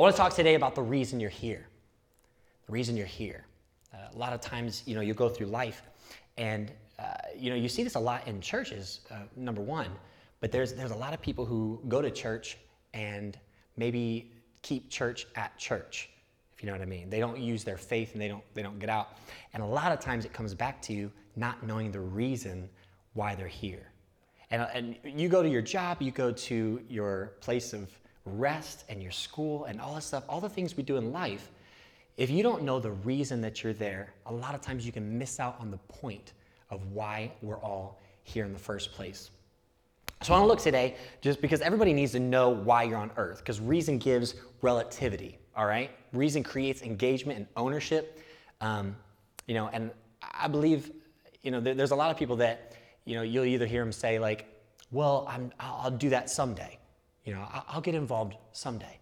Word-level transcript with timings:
I 0.00 0.02
want 0.02 0.16
to 0.16 0.22
talk 0.22 0.32
today 0.32 0.54
about 0.54 0.74
the 0.74 0.80
reason 0.80 1.20
you're 1.20 1.28
here. 1.28 1.66
The 2.64 2.72
reason 2.72 2.96
you're 2.96 3.04
here. 3.04 3.44
Uh, 3.92 3.98
a 4.10 4.16
lot 4.16 4.32
of 4.32 4.40
times, 4.40 4.82
you 4.86 4.94
know, 4.94 5.02
you 5.02 5.12
go 5.12 5.28
through 5.28 5.48
life 5.48 5.82
and, 6.38 6.72
uh, 6.98 7.04
you 7.36 7.50
know, 7.50 7.54
you 7.56 7.68
see 7.68 7.82
this 7.82 7.96
a 7.96 8.00
lot 8.00 8.26
in 8.26 8.40
churches, 8.40 9.00
uh, 9.10 9.16
number 9.36 9.60
one, 9.60 9.90
but 10.40 10.50
there's, 10.50 10.72
there's 10.72 10.92
a 10.92 10.96
lot 10.96 11.12
of 11.12 11.20
people 11.20 11.44
who 11.44 11.82
go 11.86 12.00
to 12.00 12.10
church 12.10 12.56
and 12.94 13.38
maybe 13.76 14.32
keep 14.62 14.88
church 14.88 15.26
at 15.36 15.54
church, 15.58 16.08
if 16.54 16.62
you 16.62 16.66
know 16.66 16.72
what 16.72 16.80
I 16.80 16.86
mean. 16.86 17.10
They 17.10 17.20
don't 17.20 17.38
use 17.38 17.62
their 17.62 17.76
faith 17.76 18.14
and 18.14 18.22
they 18.22 18.28
don't, 18.28 18.44
they 18.54 18.62
don't 18.62 18.78
get 18.78 18.88
out. 18.88 19.18
And 19.52 19.62
a 19.62 19.66
lot 19.66 19.92
of 19.92 20.00
times 20.00 20.24
it 20.24 20.32
comes 20.32 20.54
back 20.54 20.80
to 20.80 20.94
you 20.94 21.12
not 21.36 21.62
knowing 21.62 21.92
the 21.92 22.00
reason 22.00 22.70
why 23.12 23.34
they're 23.34 23.48
here. 23.48 23.92
And, 24.50 24.96
and 25.04 25.20
you 25.20 25.28
go 25.28 25.42
to 25.42 25.48
your 25.50 25.60
job, 25.60 26.00
you 26.00 26.10
go 26.10 26.32
to 26.32 26.80
your 26.88 27.34
place 27.42 27.74
of 27.74 27.90
rest 28.24 28.84
and 28.88 29.02
your 29.02 29.12
school 29.12 29.64
and 29.64 29.80
all 29.80 29.94
this 29.94 30.04
stuff, 30.06 30.24
all 30.28 30.40
the 30.40 30.48
things 30.48 30.76
we 30.76 30.82
do 30.82 30.96
in 30.96 31.12
life. 31.12 31.50
If 32.16 32.30
you 32.30 32.42
don't 32.42 32.62
know 32.62 32.80
the 32.80 32.90
reason 32.90 33.40
that 33.40 33.62
you're 33.62 33.72
there, 33.72 34.12
a 34.26 34.32
lot 34.32 34.54
of 34.54 34.60
times 34.60 34.84
you 34.84 34.92
can 34.92 35.18
miss 35.18 35.40
out 35.40 35.56
on 35.58 35.70
the 35.70 35.78
point 35.78 36.32
of 36.70 36.92
why 36.92 37.32
we're 37.42 37.58
all 37.58 37.98
here 38.24 38.44
in 38.44 38.52
the 38.52 38.58
first 38.58 38.92
place. 38.92 39.30
So 40.22 40.34
I 40.34 40.36
want 40.36 40.44
to 40.44 40.48
look 40.48 40.60
today 40.60 40.96
just 41.22 41.40
because 41.40 41.62
everybody 41.62 41.94
needs 41.94 42.12
to 42.12 42.20
know 42.20 42.50
why 42.50 42.82
you're 42.82 42.98
on 42.98 43.10
earth, 43.16 43.38
because 43.38 43.58
reason 43.58 43.96
gives 43.96 44.34
relativity, 44.60 45.38
all 45.56 45.64
right? 45.64 45.90
Reason 46.12 46.42
creates 46.42 46.82
engagement 46.82 47.38
and 47.38 47.46
ownership. 47.56 48.20
Um, 48.60 48.94
you 49.46 49.54
know, 49.54 49.70
and 49.72 49.90
I 50.34 50.46
believe, 50.46 50.90
you 51.42 51.50
know, 51.50 51.60
there, 51.60 51.74
there's 51.74 51.92
a 51.92 51.96
lot 51.96 52.10
of 52.10 52.18
people 52.18 52.36
that, 52.36 52.74
you 53.06 53.14
know, 53.14 53.22
you'll 53.22 53.46
either 53.46 53.64
hear 53.64 53.82
them 53.82 53.92
say, 53.92 54.18
like, 54.18 54.46
well, 54.90 55.26
I'm, 55.26 55.52
I'll 55.58 55.90
do 55.90 56.10
that 56.10 56.28
someday. 56.28 56.76
You 57.24 57.34
know, 57.34 57.46
I'll, 57.68 57.80
get 57.80 57.94
involved 57.94 58.34
someday. 58.52 58.98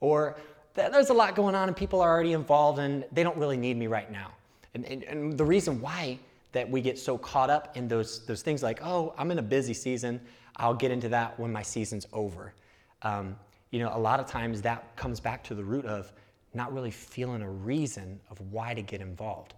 Or 0.00 0.36
there's 0.74 1.10
a 1.10 1.14
lot 1.14 1.34
going 1.34 1.54
on 1.54 1.68
and 1.68 1.76
people 1.76 2.00
are 2.00 2.10
already 2.10 2.32
involved 2.32 2.78
and 2.78 3.04
they 3.12 3.22
don't 3.22 3.36
really 3.36 3.56
need 3.56 3.76
me 3.76 3.86
right 3.86 4.10
now. 4.10 4.32
And, 4.74 4.84
and, 4.84 5.02
and 5.04 5.38
the 5.38 5.44
reason 5.44 5.80
why 5.80 6.18
that 6.52 6.70
we 6.70 6.80
get 6.80 6.98
so 6.98 7.18
caught 7.18 7.50
up 7.50 7.76
in 7.76 7.88
those, 7.88 8.24
those 8.26 8.42
things 8.42 8.62
like, 8.62 8.80
oh, 8.82 9.14
I'm 9.18 9.30
in 9.30 9.38
a 9.38 9.42
busy 9.42 9.74
season, 9.74 10.20
I'll 10.56 10.74
get 10.74 10.90
into 10.90 11.08
that 11.10 11.38
when 11.38 11.52
my 11.52 11.62
season's 11.62 12.06
over. 12.12 12.54
Um, 13.02 13.36
you 13.70 13.80
know, 13.80 13.90
a 13.94 13.98
lot 13.98 14.20
of 14.20 14.26
times 14.26 14.62
that 14.62 14.96
comes 14.96 15.20
back 15.20 15.42
to 15.44 15.54
the 15.54 15.64
root 15.64 15.84
of 15.84 16.12
not 16.54 16.72
really 16.72 16.90
feeling 16.90 17.42
a 17.42 17.50
reason 17.50 18.20
of 18.30 18.40
why 18.52 18.74
to 18.74 18.82
get 18.82 19.00
involved. 19.00 19.54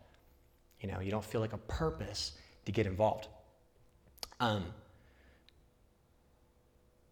You 0.80 0.91
know, 0.91 1.00
you 1.00 1.10
don't 1.10 1.25
feel 1.25 1.41
like 1.41 1.52
a 1.52 1.58
purpose 1.58 2.32
to 2.64 2.72
get 2.72 2.86
involved. 2.86 3.28
Um, 4.41 4.64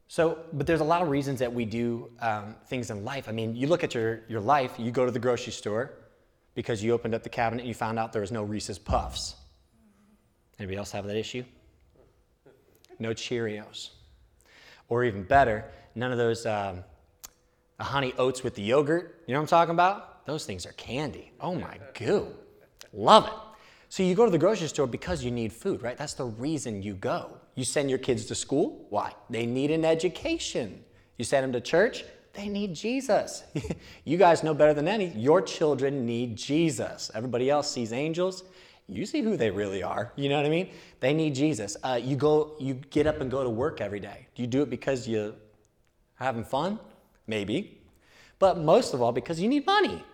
so, 0.08 0.38
but 0.52 0.66
there's 0.66 0.80
a 0.80 0.84
lot 0.84 1.02
of 1.02 1.08
reasons 1.08 1.40
that 1.40 1.52
we 1.52 1.64
do 1.64 2.10
um, 2.20 2.54
things 2.66 2.90
in 2.90 3.04
life. 3.04 3.28
I 3.28 3.32
mean, 3.32 3.56
you 3.56 3.66
look 3.66 3.82
at 3.84 3.94
your, 3.94 4.22
your 4.28 4.40
life, 4.40 4.74
you 4.78 4.90
go 4.90 5.04
to 5.04 5.10
the 5.10 5.18
grocery 5.18 5.52
store 5.52 5.92
because 6.54 6.82
you 6.82 6.92
opened 6.92 7.14
up 7.14 7.22
the 7.22 7.28
cabinet 7.28 7.60
and 7.60 7.68
you 7.68 7.74
found 7.74 7.98
out 7.98 8.12
there 8.12 8.22
was 8.22 8.32
no 8.32 8.42
Reese's 8.42 8.78
Puffs. 8.78 9.36
Anybody 10.58 10.78
else 10.78 10.92
have 10.92 11.06
that 11.06 11.16
issue? 11.16 11.44
no 12.98 13.10
Cheerios. 13.10 13.90
Or 14.88 15.04
even 15.04 15.24
better, 15.24 15.64
none 15.94 16.12
of 16.12 16.18
those 16.18 16.46
um, 16.46 16.84
honey 17.80 18.12
oats 18.18 18.42
with 18.42 18.54
the 18.54 18.62
yogurt. 18.62 19.22
You 19.26 19.34
know 19.34 19.40
what 19.40 19.44
I'm 19.44 19.48
talking 19.48 19.74
about? 19.74 20.26
Those 20.26 20.46
things 20.46 20.66
are 20.66 20.72
candy. 20.72 21.32
Oh 21.40 21.54
my 21.54 21.78
goo. 21.94 22.28
Love 22.92 23.26
it. 23.26 23.32
So 23.88 24.02
you 24.02 24.14
go 24.14 24.24
to 24.24 24.30
the 24.30 24.38
grocery 24.38 24.68
store 24.68 24.86
because 24.86 25.24
you 25.24 25.30
need 25.30 25.52
food, 25.52 25.82
right? 25.82 25.96
That's 25.96 26.14
the 26.14 26.26
reason 26.26 26.82
you 26.82 26.94
go. 26.94 27.38
You 27.54 27.64
send 27.64 27.88
your 27.88 27.98
kids 27.98 28.26
to 28.26 28.34
school. 28.34 28.86
Why? 28.90 29.12
They 29.30 29.46
need 29.46 29.70
an 29.70 29.84
education. 29.84 30.84
You 31.18 31.24
send 31.24 31.44
them 31.44 31.52
to 31.52 31.60
church. 31.60 32.04
They 32.32 32.48
need 32.48 32.74
Jesus. 32.74 33.44
you 34.04 34.18
guys 34.18 34.42
know 34.42 34.52
better 34.52 34.74
than 34.74 34.88
any. 34.88 35.08
Your 35.08 35.40
children 35.40 36.04
need 36.04 36.36
Jesus. 36.36 37.10
Everybody 37.14 37.48
else 37.48 37.70
sees 37.70 37.92
angels 37.92 38.42
you 38.88 39.04
see 39.04 39.20
who 39.22 39.36
they 39.36 39.50
really 39.50 39.82
are. 39.82 40.12
You 40.16 40.28
know 40.28 40.36
what 40.36 40.46
I 40.46 40.48
mean? 40.48 40.70
They 41.00 41.12
need 41.12 41.34
Jesus. 41.34 41.76
Uh, 41.82 41.98
you 42.00 42.16
go, 42.16 42.54
you 42.60 42.74
get 42.74 43.06
up 43.06 43.20
and 43.20 43.30
go 43.30 43.42
to 43.42 43.50
work 43.50 43.80
every 43.80 44.00
day. 44.00 44.28
Do 44.34 44.42
you 44.42 44.48
do 44.48 44.62
it 44.62 44.70
because 44.70 45.08
you're 45.08 45.32
having 46.14 46.44
fun? 46.44 46.78
Maybe. 47.26 47.80
But 48.38 48.58
most 48.58 48.94
of 48.94 49.02
all, 49.02 49.12
because 49.12 49.40
you 49.40 49.48
need 49.48 49.66
money. 49.66 50.04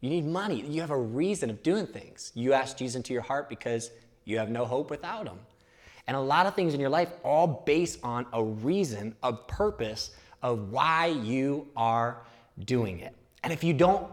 You 0.00 0.10
need 0.10 0.26
money. 0.26 0.60
You 0.62 0.80
have 0.80 0.90
a 0.90 0.98
reason 0.98 1.50
of 1.50 1.62
doing 1.62 1.86
things. 1.86 2.32
You 2.34 2.52
ask 2.52 2.76
Jesus 2.76 2.96
into 2.96 3.12
your 3.12 3.22
heart 3.22 3.48
because 3.48 3.90
you 4.24 4.38
have 4.38 4.50
no 4.50 4.64
hope 4.64 4.90
without 4.90 5.26
him. 5.26 5.38
And 6.06 6.16
a 6.16 6.20
lot 6.20 6.46
of 6.46 6.54
things 6.54 6.74
in 6.74 6.80
your 6.80 6.90
life 6.90 7.10
all 7.22 7.62
based 7.66 7.98
on 8.02 8.26
a 8.32 8.42
reason, 8.42 9.14
a 9.22 9.32
purpose 9.32 10.10
of 10.42 10.70
why 10.70 11.06
you 11.06 11.66
are 11.76 12.18
doing 12.64 13.00
it. 13.00 13.14
And 13.42 13.52
if 13.52 13.64
you 13.64 13.72
don't 13.72 14.08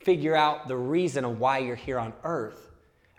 figure 0.00 0.34
out 0.34 0.68
the 0.68 0.76
reason 0.76 1.24
of 1.24 1.38
why 1.38 1.58
you're 1.58 1.76
here 1.76 1.98
on 1.98 2.12
earth, 2.24 2.70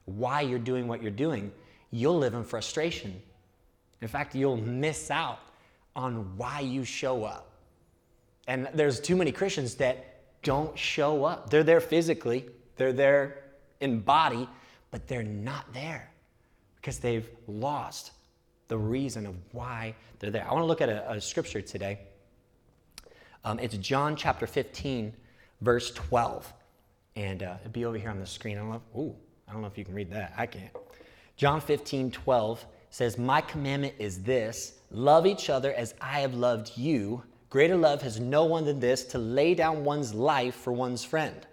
why 0.06 0.42
you're 0.42 0.60
doing 0.60 0.88
what 0.88 1.02
you're 1.02 1.12
doing, 1.12 1.52
you'll 1.92 2.18
live 2.18 2.34
in 2.34 2.44
frustration. 2.44 3.22
In 4.02 4.08
fact, 4.08 4.36
you'll 4.36 4.58
miss 4.58 5.12
out 5.12 5.40
on 5.96 6.38
why 6.38 6.60
you 6.60 6.84
show 6.84 7.24
up. 7.24 7.52
And 8.48 8.68
there's 8.74 9.00
too 9.00 9.16
many 9.16 9.32
Christians 9.32 9.76
that 9.76 10.11
don't 10.44 10.78
show 10.78 11.26
up. 11.26 11.50
They're 11.50 11.64
there 11.64 11.82
physically, 11.82 12.46
they're 12.76 12.94
there 12.94 13.44
in 13.80 14.00
body, 14.00 14.48
but 14.92 15.08
they're 15.08 15.24
not 15.24 15.72
there 15.74 16.10
because 16.76 17.00
they've 17.00 17.30
lost 17.48 18.12
the 18.68 18.78
reason 18.78 19.26
of 19.26 19.36
why 19.52 19.96
they're 20.20 20.32
there. 20.32 20.48
I 20.48 20.54
want 20.54 20.64
to 20.64 20.68
look 20.68 20.82
at 20.82 20.90
a, 20.90 21.12
a 21.12 21.22
scripture 21.22 21.62
today. 21.62 22.00
Um, 23.44 23.60
it's 23.60 23.76
John 23.78 24.16
chapter 24.16 24.48
15, 24.48 25.14
verse 25.62 25.92
12. 25.92 26.54
And 27.16 27.44
uh, 27.44 27.56
it'll 27.60 27.72
be 27.72 27.86
over 27.86 27.98
here 27.98 28.10
on 28.10 28.20
the 28.20 28.26
screen. 28.26 28.58
I 28.58 28.62
don't 28.62 28.70
know. 28.70 28.82
Ooh, 28.98 29.16
I 29.48 29.52
don't 29.52 29.62
know 29.62 29.68
if 29.68 29.78
you 29.78 29.86
can 29.86 29.94
read 29.94 30.12
that. 30.12 30.34
I 30.38 30.46
can't. 30.46 30.72
John 31.36 31.60
15, 31.60 32.12
12 32.12 32.66
says, 32.90 33.18
My 33.18 33.42
commandment 33.42 33.96
is 34.00 34.22
this 34.22 34.74
love 34.92 35.26
each 35.26 35.50
other 35.50 35.74
as 35.74 35.94
I 36.00 36.22
have 36.22 36.34
loved 36.34 36.78
you. 36.78 37.24
Greater 37.52 37.76
love 37.76 38.02
has 38.02 38.18
no 38.18 38.46
one 38.46 38.64
than 38.64 38.80
this 38.80 39.04
to 39.04 39.18
lay 39.18 39.54
down 39.54 39.84
one's 39.84 40.14
life 40.14 40.56
for 40.56 40.72
one's 40.72 41.04
friend. 41.04 41.46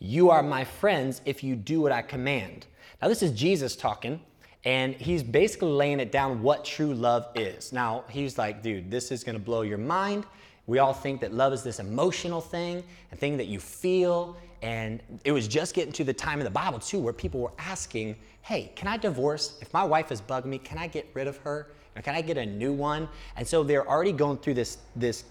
You 0.00 0.28
are 0.28 0.42
my 0.42 0.64
friends 0.64 1.22
if 1.24 1.44
you 1.44 1.54
do 1.54 1.80
what 1.80 1.92
I 1.92 2.02
command. 2.02 2.66
Now, 3.00 3.06
this 3.06 3.22
is 3.22 3.30
Jesus 3.30 3.76
talking, 3.76 4.20
and 4.64 4.92
he's 4.96 5.22
basically 5.22 5.70
laying 5.70 6.00
it 6.00 6.10
down 6.10 6.42
what 6.42 6.64
true 6.64 6.92
love 6.92 7.28
is. 7.36 7.72
Now, 7.72 8.02
he's 8.10 8.38
like, 8.38 8.60
dude, 8.60 8.90
this 8.90 9.12
is 9.12 9.22
gonna 9.22 9.38
blow 9.38 9.62
your 9.62 9.78
mind. 9.78 10.26
We 10.66 10.80
all 10.80 10.92
think 10.92 11.20
that 11.20 11.32
love 11.32 11.52
is 11.52 11.62
this 11.62 11.78
emotional 11.78 12.40
thing, 12.40 12.82
a 13.12 13.16
thing 13.16 13.36
that 13.36 13.46
you 13.46 13.60
feel 13.60 14.36
and 14.62 15.02
it 15.24 15.32
was 15.32 15.48
just 15.48 15.74
getting 15.74 15.92
to 15.92 16.04
the 16.04 16.12
time 16.12 16.38
in 16.38 16.44
the 16.44 16.50
Bible, 16.50 16.78
too, 16.78 16.98
where 16.98 17.12
people 17.12 17.40
were 17.40 17.52
asking, 17.58 18.16
hey, 18.42 18.72
can 18.76 18.88
I 18.88 18.96
divorce? 18.96 19.58
If 19.62 19.72
my 19.72 19.84
wife 19.84 20.12
is 20.12 20.20
bugging 20.20 20.46
me, 20.46 20.58
can 20.58 20.76
I 20.76 20.86
get 20.86 21.08
rid 21.14 21.26
of 21.26 21.38
her? 21.38 21.68
Or 21.96 22.02
can 22.02 22.14
I 22.14 22.20
get 22.20 22.38
a 22.38 22.46
new 22.46 22.72
one? 22.72 23.08
And 23.36 23.46
so 23.46 23.62
they're 23.62 23.86
already 23.86 24.12
going 24.12 24.38
through 24.38 24.54
this, 24.54 24.78
this 24.94 25.24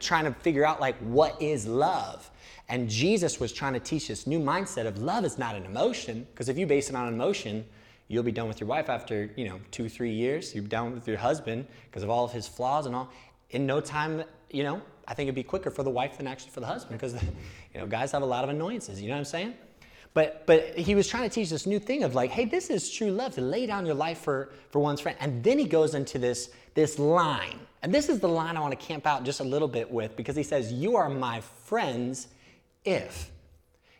trying 0.00 0.24
to 0.24 0.32
figure 0.40 0.64
out, 0.64 0.80
like, 0.80 0.96
what 0.98 1.40
is 1.40 1.66
love? 1.66 2.30
And 2.68 2.88
Jesus 2.88 3.38
was 3.38 3.52
trying 3.52 3.74
to 3.74 3.80
teach 3.80 4.08
this 4.08 4.26
new 4.26 4.38
mindset 4.38 4.86
of 4.86 4.98
love 4.98 5.24
is 5.24 5.36
not 5.36 5.54
an 5.54 5.64
emotion, 5.64 6.26
because 6.32 6.48
if 6.48 6.56
you 6.56 6.66
base 6.66 6.88
it 6.88 6.96
on 6.96 7.08
an 7.08 7.14
emotion, 7.14 7.64
you'll 8.08 8.22
be 8.22 8.32
done 8.32 8.48
with 8.48 8.60
your 8.60 8.68
wife 8.68 8.88
after, 8.88 9.30
you 9.36 9.48
know, 9.48 9.60
two, 9.70 9.88
three 9.88 10.12
years. 10.12 10.54
You're 10.54 10.64
done 10.64 10.92
with 10.92 11.06
your 11.06 11.18
husband 11.18 11.66
because 11.90 12.02
of 12.02 12.10
all 12.10 12.24
of 12.24 12.32
his 12.32 12.48
flaws 12.48 12.86
and 12.86 12.94
all. 12.94 13.10
In 13.50 13.66
no 13.66 13.80
time, 13.80 14.24
you 14.50 14.62
know, 14.62 14.80
I 15.06 15.14
think 15.14 15.26
it'd 15.26 15.34
be 15.34 15.42
quicker 15.42 15.70
for 15.70 15.82
the 15.82 15.90
wife 15.90 16.16
than 16.16 16.26
actually 16.26 16.52
for 16.52 16.60
the 16.60 16.66
husband 16.66 16.98
because 16.98 17.14
you 17.74 17.80
know 17.80 17.86
guys 17.86 18.12
have 18.12 18.22
a 18.22 18.26
lot 18.26 18.44
of 18.44 18.50
annoyances. 18.50 19.00
You 19.00 19.08
know 19.08 19.14
what 19.14 19.20
I'm 19.20 19.24
saying? 19.24 19.54
But 20.14 20.46
but 20.46 20.76
he 20.78 20.94
was 20.94 21.08
trying 21.08 21.28
to 21.28 21.34
teach 21.34 21.50
this 21.50 21.66
new 21.66 21.78
thing 21.78 22.04
of 22.04 22.14
like, 22.14 22.30
hey, 22.30 22.44
this 22.44 22.68
is 22.70 22.90
true 22.90 23.10
love 23.10 23.34
to 23.34 23.40
lay 23.40 23.66
down 23.66 23.86
your 23.86 23.94
life 23.94 24.18
for 24.18 24.50
for 24.70 24.78
one's 24.80 25.00
friend. 25.00 25.16
And 25.20 25.42
then 25.42 25.58
he 25.58 25.64
goes 25.64 25.94
into 25.94 26.18
this 26.18 26.50
this 26.74 26.98
line, 26.98 27.58
and 27.82 27.94
this 27.94 28.08
is 28.08 28.20
the 28.20 28.28
line 28.28 28.56
I 28.56 28.60
want 28.60 28.78
to 28.78 28.86
camp 28.86 29.06
out 29.06 29.24
just 29.24 29.40
a 29.40 29.44
little 29.44 29.68
bit 29.68 29.90
with 29.90 30.16
because 30.16 30.36
he 30.36 30.42
says, 30.42 30.72
"You 30.72 30.96
are 30.96 31.08
my 31.08 31.40
friends 31.40 32.28
if 32.84 33.30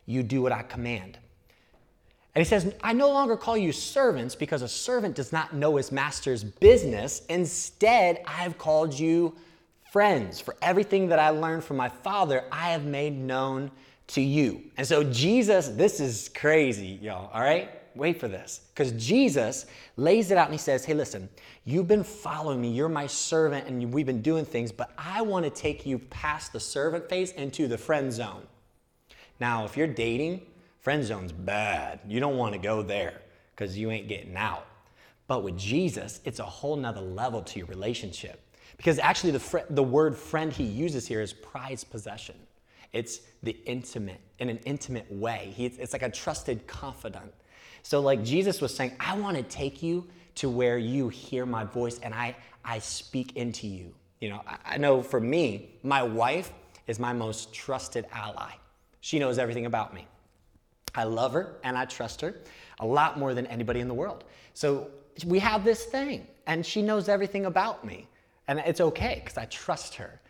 you 0.06 0.22
do 0.22 0.42
what 0.42 0.52
I 0.52 0.62
command." 0.62 1.18
And 2.34 2.40
he 2.40 2.48
says, 2.48 2.74
I 2.82 2.94
no 2.94 3.10
longer 3.10 3.36
call 3.36 3.58
you 3.58 3.72
servants 3.72 4.34
because 4.34 4.62
a 4.62 4.68
servant 4.68 5.14
does 5.14 5.32
not 5.32 5.52
know 5.52 5.76
his 5.76 5.92
master's 5.92 6.42
business. 6.42 7.20
Instead, 7.28 8.22
I 8.26 8.32
have 8.44 8.56
called 8.56 8.98
you 8.98 9.36
friends, 9.92 10.40
for 10.40 10.56
everything 10.62 11.08
that 11.08 11.18
I 11.18 11.28
learned 11.28 11.62
from 11.62 11.76
my 11.76 11.90
Father, 11.90 12.44
I 12.50 12.70
have 12.70 12.86
made 12.86 13.14
known 13.14 13.70
to 14.12 14.20
you. 14.20 14.62
And 14.76 14.86
so, 14.86 15.02
Jesus, 15.04 15.68
this 15.68 16.00
is 16.00 16.30
crazy, 16.34 16.98
y'all, 17.00 17.30
all 17.32 17.40
right? 17.40 17.70
Wait 17.94 18.18
for 18.18 18.28
this. 18.28 18.62
Because 18.74 18.92
Jesus 18.92 19.66
lays 19.96 20.30
it 20.30 20.38
out 20.38 20.46
and 20.46 20.54
he 20.54 20.58
says, 20.58 20.84
Hey, 20.84 20.94
listen, 20.94 21.28
you've 21.64 21.88
been 21.88 22.04
following 22.04 22.60
me, 22.60 22.70
you're 22.70 22.88
my 22.88 23.06
servant, 23.06 23.66
and 23.66 23.92
we've 23.92 24.06
been 24.06 24.22
doing 24.22 24.44
things, 24.44 24.72
but 24.72 24.92
I 24.96 25.22
want 25.22 25.44
to 25.44 25.50
take 25.50 25.84
you 25.84 25.98
past 25.98 26.52
the 26.52 26.60
servant 26.60 27.08
phase 27.08 27.32
into 27.32 27.68
the 27.68 27.78
friend 27.78 28.12
zone. 28.12 28.42
Now, 29.40 29.64
if 29.64 29.76
you're 29.76 29.86
dating, 29.86 30.42
friend 30.80 31.04
zone's 31.04 31.32
bad. 31.32 32.00
You 32.06 32.20
don't 32.20 32.36
want 32.36 32.52
to 32.52 32.58
go 32.58 32.82
there 32.82 33.20
because 33.54 33.76
you 33.76 33.90
ain't 33.90 34.08
getting 34.08 34.36
out. 34.36 34.66
But 35.26 35.42
with 35.42 35.56
Jesus, 35.56 36.20
it's 36.24 36.38
a 36.38 36.44
whole 36.44 36.76
nother 36.76 37.00
level 37.00 37.42
to 37.42 37.58
your 37.58 37.68
relationship. 37.68 38.40
Because 38.76 38.98
actually, 38.98 39.32
the, 39.32 39.40
fr- 39.40 39.58
the 39.70 39.82
word 39.82 40.16
friend 40.16 40.52
he 40.52 40.64
uses 40.64 41.06
here 41.06 41.20
is 41.20 41.32
prized 41.32 41.90
possession. 41.90 42.34
It's 42.92 43.20
the 43.42 43.56
intimate, 43.64 44.20
in 44.38 44.48
an 44.48 44.58
intimate 44.64 45.10
way. 45.10 45.52
He, 45.56 45.66
it's 45.66 45.92
like 45.92 46.02
a 46.02 46.10
trusted 46.10 46.66
confidant. 46.66 47.32
So, 47.82 48.00
like 48.00 48.22
Jesus 48.22 48.60
was 48.60 48.74
saying, 48.74 48.92
I 49.00 49.16
want 49.16 49.36
to 49.36 49.42
take 49.42 49.82
you 49.82 50.06
to 50.36 50.48
where 50.48 50.78
you 50.78 51.08
hear 51.08 51.44
my 51.46 51.64
voice 51.64 51.98
and 52.00 52.14
I, 52.14 52.36
I 52.64 52.78
speak 52.78 53.36
into 53.36 53.66
you. 53.66 53.94
You 54.20 54.30
know, 54.30 54.40
I, 54.46 54.74
I 54.74 54.76
know 54.78 55.02
for 55.02 55.20
me, 55.20 55.70
my 55.82 56.02
wife 56.02 56.52
is 56.86 56.98
my 56.98 57.12
most 57.12 57.52
trusted 57.52 58.06
ally. 58.12 58.52
She 59.00 59.18
knows 59.18 59.38
everything 59.38 59.66
about 59.66 59.94
me. 59.94 60.06
I 60.94 61.04
love 61.04 61.32
her 61.32 61.56
and 61.64 61.76
I 61.76 61.86
trust 61.86 62.20
her 62.20 62.36
a 62.80 62.86
lot 62.86 63.18
more 63.18 63.34
than 63.34 63.46
anybody 63.46 63.80
in 63.80 63.88
the 63.88 63.94
world. 63.94 64.24
So 64.54 64.88
we 65.26 65.38
have 65.38 65.64
this 65.64 65.84
thing, 65.84 66.26
and 66.46 66.64
she 66.64 66.82
knows 66.82 67.08
everything 67.08 67.46
about 67.46 67.84
me. 67.84 68.08
And 68.48 68.58
it's 68.60 68.80
okay 68.80 69.20
because 69.22 69.38
I 69.38 69.44
trust 69.46 69.94
her. 69.94 70.20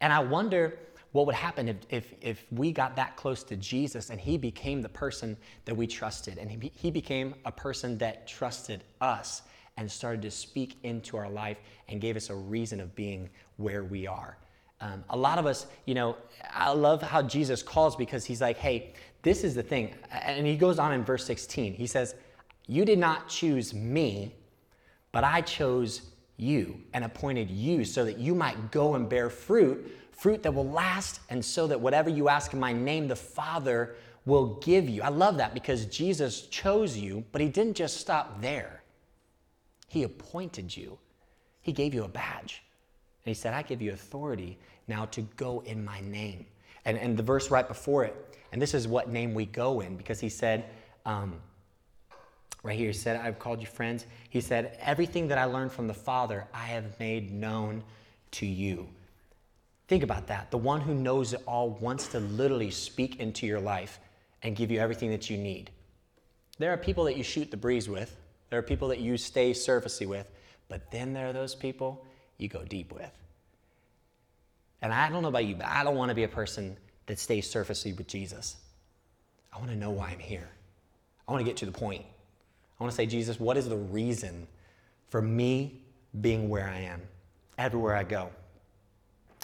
And 0.00 0.12
I 0.12 0.20
wonder 0.20 0.78
what 1.16 1.26
would 1.26 1.34
happen 1.34 1.68
if, 1.68 1.76
if, 1.88 2.14
if 2.20 2.44
we 2.50 2.70
got 2.70 2.94
that 2.96 3.16
close 3.16 3.42
to 3.44 3.56
Jesus 3.56 4.10
and 4.10 4.20
he 4.20 4.36
became 4.36 4.82
the 4.82 4.88
person 4.88 5.36
that 5.64 5.74
we 5.74 5.86
trusted, 5.86 6.36
and 6.36 6.50
he, 6.50 6.70
he 6.74 6.90
became 6.90 7.34
a 7.46 7.52
person 7.52 7.96
that 7.98 8.28
trusted 8.28 8.84
us 9.00 9.42
and 9.78 9.90
started 9.90 10.20
to 10.22 10.30
speak 10.30 10.76
into 10.82 11.16
our 11.16 11.30
life 11.30 11.56
and 11.88 12.00
gave 12.00 12.16
us 12.16 12.28
a 12.28 12.34
reason 12.34 12.80
of 12.80 12.94
being 12.94 13.30
where 13.56 13.84
we 13.84 14.06
are. 14.06 14.36
Um, 14.82 15.04
a 15.08 15.16
lot 15.16 15.38
of 15.38 15.46
us, 15.46 15.66
you 15.86 15.94
know, 15.94 16.16
I 16.50 16.70
love 16.72 17.00
how 17.00 17.22
Jesus 17.22 17.62
calls 17.62 17.96
because 17.96 18.26
he's 18.26 18.42
like, 18.42 18.58
hey, 18.58 18.92
this 19.22 19.42
is 19.42 19.54
the 19.54 19.62
thing. 19.62 19.94
And 20.10 20.46
he 20.46 20.56
goes 20.56 20.78
on 20.78 20.92
in 20.92 21.02
verse 21.02 21.24
16. 21.24 21.72
He 21.72 21.86
says, 21.86 22.14
You 22.66 22.84
did 22.84 22.98
not 22.98 23.28
choose 23.28 23.72
me, 23.72 24.34
but 25.12 25.24
I 25.24 25.40
chose 25.40 26.02
you 26.36 26.80
and 26.92 27.04
appointed 27.04 27.50
you 27.50 27.84
so 27.84 28.04
that 28.04 28.18
you 28.18 28.34
might 28.34 28.70
go 28.70 28.94
and 28.94 29.08
bear 29.08 29.30
fruit, 29.30 29.95
fruit 30.16 30.42
that 30.42 30.52
will 30.52 30.68
last, 30.68 31.20
and 31.30 31.44
so 31.44 31.66
that 31.66 31.80
whatever 31.80 32.10
you 32.10 32.28
ask 32.28 32.52
in 32.52 32.58
my 32.58 32.72
name, 32.72 33.06
the 33.06 33.16
Father 33.16 33.94
will 34.24 34.54
give 34.56 34.88
you. 34.88 35.02
I 35.02 35.08
love 35.08 35.36
that 35.36 35.54
because 35.54 35.86
Jesus 35.86 36.42
chose 36.42 36.96
you, 36.96 37.24
but 37.32 37.40
he 37.40 37.48
didn't 37.48 37.74
just 37.74 37.98
stop 37.98 38.40
there. 38.40 38.82
He 39.88 40.02
appointed 40.02 40.76
you, 40.76 40.98
he 41.62 41.72
gave 41.72 41.94
you 41.94 42.04
a 42.04 42.08
badge. 42.08 42.62
And 43.24 43.30
he 43.30 43.34
said, 43.34 43.54
I 43.54 43.62
give 43.62 43.82
you 43.82 43.92
authority 43.92 44.58
now 44.88 45.06
to 45.06 45.22
go 45.36 45.62
in 45.66 45.84
my 45.84 46.00
name. 46.00 46.46
And, 46.84 46.96
and 46.96 47.16
the 47.16 47.22
verse 47.22 47.50
right 47.50 47.66
before 47.66 48.04
it, 48.04 48.14
and 48.52 48.62
this 48.62 48.72
is 48.72 48.86
what 48.86 49.08
name 49.08 49.34
we 49.34 49.46
go 49.46 49.80
in, 49.80 49.96
because 49.96 50.20
he 50.20 50.28
said, 50.28 50.66
um, 51.04 51.34
right 52.62 52.78
here, 52.78 52.88
he 52.88 52.92
said, 52.92 53.16
I've 53.16 53.38
called 53.38 53.60
you 53.60 53.66
friends. 53.66 54.06
He 54.30 54.40
said, 54.40 54.78
Everything 54.80 55.28
that 55.28 55.38
I 55.38 55.44
learned 55.44 55.72
from 55.72 55.88
the 55.88 55.94
Father, 55.94 56.46
I 56.54 56.66
have 56.66 56.98
made 57.00 57.32
known 57.32 57.82
to 58.32 58.46
you. 58.46 58.88
Think 59.88 60.02
about 60.02 60.26
that. 60.26 60.50
The 60.50 60.58
one 60.58 60.80
who 60.80 60.94
knows 60.94 61.32
it 61.32 61.42
all 61.46 61.70
wants 61.70 62.08
to 62.08 62.20
literally 62.20 62.70
speak 62.70 63.20
into 63.20 63.46
your 63.46 63.60
life 63.60 64.00
and 64.42 64.56
give 64.56 64.70
you 64.70 64.80
everything 64.80 65.10
that 65.10 65.30
you 65.30 65.36
need. 65.36 65.70
There 66.58 66.72
are 66.72 66.76
people 66.76 67.04
that 67.04 67.16
you 67.16 67.22
shoot 67.22 67.50
the 67.50 67.56
breeze 67.56 67.88
with, 67.88 68.16
there 68.50 68.58
are 68.58 68.62
people 68.62 68.88
that 68.88 69.00
you 69.00 69.16
stay 69.16 69.52
surfacey 69.52 70.06
with, 70.06 70.30
but 70.68 70.90
then 70.90 71.12
there 71.12 71.28
are 71.28 71.32
those 71.32 71.54
people 71.54 72.04
you 72.38 72.48
go 72.48 72.64
deep 72.64 72.92
with. 72.92 73.10
And 74.82 74.92
I 74.92 75.08
don't 75.08 75.22
know 75.22 75.28
about 75.28 75.44
you, 75.44 75.56
but 75.56 75.66
I 75.66 75.84
don't 75.84 75.96
want 75.96 76.10
to 76.10 76.14
be 76.14 76.24
a 76.24 76.28
person 76.28 76.76
that 77.06 77.18
stays 77.18 77.52
surfacey 77.52 77.96
with 77.96 78.06
Jesus. 78.06 78.56
I 79.52 79.58
want 79.58 79.70
to 79.70 79.76
know 79.76 79.90
why 79.90 80.10
I'm 80.10 80.18
here. 80.18 80.48
I 81.26 81.32
want 81.32 81.44
to 81.44 81.48
get 81.48 81.56
to 81.58 81.66
the 81.66 81.72
point. 81.72 82.04
I 82.78 82.82
want 82.82 82.92
to 82.92 82.96
say, 82.96 83.06
Jesus, 83.06 83.40
what 83.40 83.56
is 83.56 83.68
the 83.68 83.76
reason 83.76 84.46
for 85.08 85.22
me 85.22 85.80
being 86.20 86.48
where 86.48 86.68
I 86.68 86.80
am, 86.80 87.02
everywhere 87.58 87.96
I 87.96 88.04
go? 88.04 88.30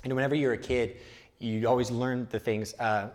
And 0.05 0.13
whenever 0.15 0.35
you're 0.35 0.55
a 0.55 0.59
kid, 0.59 0.97
you 1.39 1.67
always 1.69 1.91
learn 1.91 2.27
the 2.31 2.39
things. 2.39 2.75
Uh, 2.79 3.11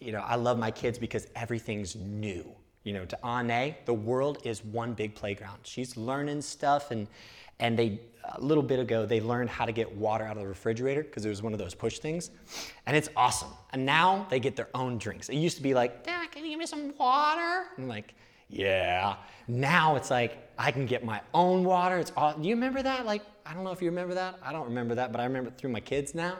you 0.00 0.12
know, 0.12 0.20
I 0.20 0.36
love 0.36 0.58
my 0.58 0.70
kids 0.70 0.98
because 0.98 1.26
everything's 1.34 1.96
new. 1.96 2.44
You 2.82 2.92
know, 2.92 3.04
to 3.06 3.18
Ane, 3.24 3.74
the 3.86 3.94
world 3.94 4.38
is 4.44 4.62
one 4.62 4.92
big 4.92 5.14
playground. 5.14 5.60
She's 5.62 5.96
learning 5.96 6.42
stuff 6.42 6.90
and 6.90 7.06
and 7.60 7.78
they 7.78 8.00
a 8.36 8.40
little 8.40 8.62
bit 8.62 8.78
ago 8.78 9.04
they 9.06 9.20
learned 9.20 9.50
how 9.50 9.64
to 9.64 9.72
get 9.72 9.94
water 9.96 10.24
out 10.24 10.36
of 10.36 10.42
the 10.42 10.48
refrigerator 10.48 11.02
because 11.02 11.24
it 11.24 11.28
was 11.28 11.42
one 11.42 11.52
of 11.52 11.58
those 11.58 11.74
push 11.74 11.98
things 11.98 12.30
and 12.86 12.96
it's 12.96 13.08
awesome 13.16 13.50
and 13.72 13.84
now 13.84 14.26
they 14.30 14.40
get 14.40 14.56
their 14.56 14.68
own 14.74 14.98
drinks 14.98 15.28
it 15.28 15.36
used 15.36 15.56
to 15.56 15.62
be 15.62 15.74
like 15.74 16.04
dad 16.04 16.30
can 16.30 16.42
you 16.42 16.50
give 16.50 16.58
me 16.58 16.66
some 16.66 16.94
water 16.98 17.66
and 17.76 17.84
i'm 17.84 17.88
like 17.88 18.14
yeah 18.48 19.16
now 19.46 19.94
it's 19.96 20.10
like 20.10 20.50
i 20.58 20.70
can 20.70 20.86
get 20.86 21.04
my 21.04 21.20
own 21.34 21.64
water 21.64 21.98
it's 21.98 22.12
all 22.16 22.32
do 22.34 22.48
you 22.48 22.54
remember 22.54 22.82
that 22.82 23.04
like 23.04 23.22
i 23.46 23.54
don't 23.54 23.64
know 23.64 23.72
if 23.72 23.82
you 23.82 23.88
remember 23.88 24.14
that 24.14 24.38
i 24.42 24.52
don't 24.52 24.66
remember 24.66 24.94
that 24.94 25.12
but 25.12 25.20
i 25.20 25.24
remember 25.24 25.50
it 25.50 25.58
through 25.58 25.70
my 25.70 25.80
kids 25.80 26.14
now 26.14 26.36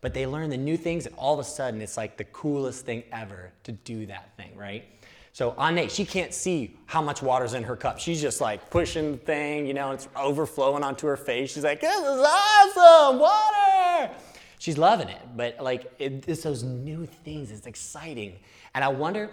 but 0.00 0.14
they 0.14 0.26
learn 0.26 0.48
the 0.50 0.56
new 0.56 0.76
things 0.76 1.06
and 1.06 1.14
all 1.16 1.34
of 1.34 1.40
a 1.40 1.44
sudden 1.44 1.80
it's 1.80 1.96
like 1.96 2.16
the 2.16 2.24
coolest 2.24 2.84
thing 2.84 3.02
ever 3.12 3.50
to 3.64 3.72
do 3.72 4.06
that 4.06 4.36
thing 4.36 4.56
right 4.56 4.84
so 5.38 5.54
Ane, 5.60 5.88
she 5.88 6.04
can't 6.04 6.34
see 6.34 6.76
how 6.86 7.00
much 7.00 7.22
water's 7.22 7.54
in 7.54 7.62
her 7.62 7.76
cup. 7.76 8.00
She's 8.00 8.20
just 8.20 8.40
like 8.40 8.70
pushing 8.70 9.12
the 9.12 9.18
thing, 9.18 9.68
you 9.68 9.74
know, 9.74 9.92
it's 9.92 10.08
overflowing 10.16 10.82
onto 10.82 11.06
her 11.06 11.16
face. 11.16 11.52
She's 11.52 11.62
like, 11.62 11.80
this 11.80 11.96
is 11.96 12.04
awesome, 12.04 13.20
water. 13.20 14.10
She's 14.58 14.76
loving 14.76 15.08
it, 15.08 15.20
but 15.36 15.60
like 15.60 15.92
it, 16.00 16.24
it's 16.26 16.42
those 16.42 16.64
new 16.64 17.06
things. 17.06 17.52
It's 17.52 17.66
exciting, 17.66 18.40
and 18.74 18.82
I 18.82 18.88
wonder 18.88 19.30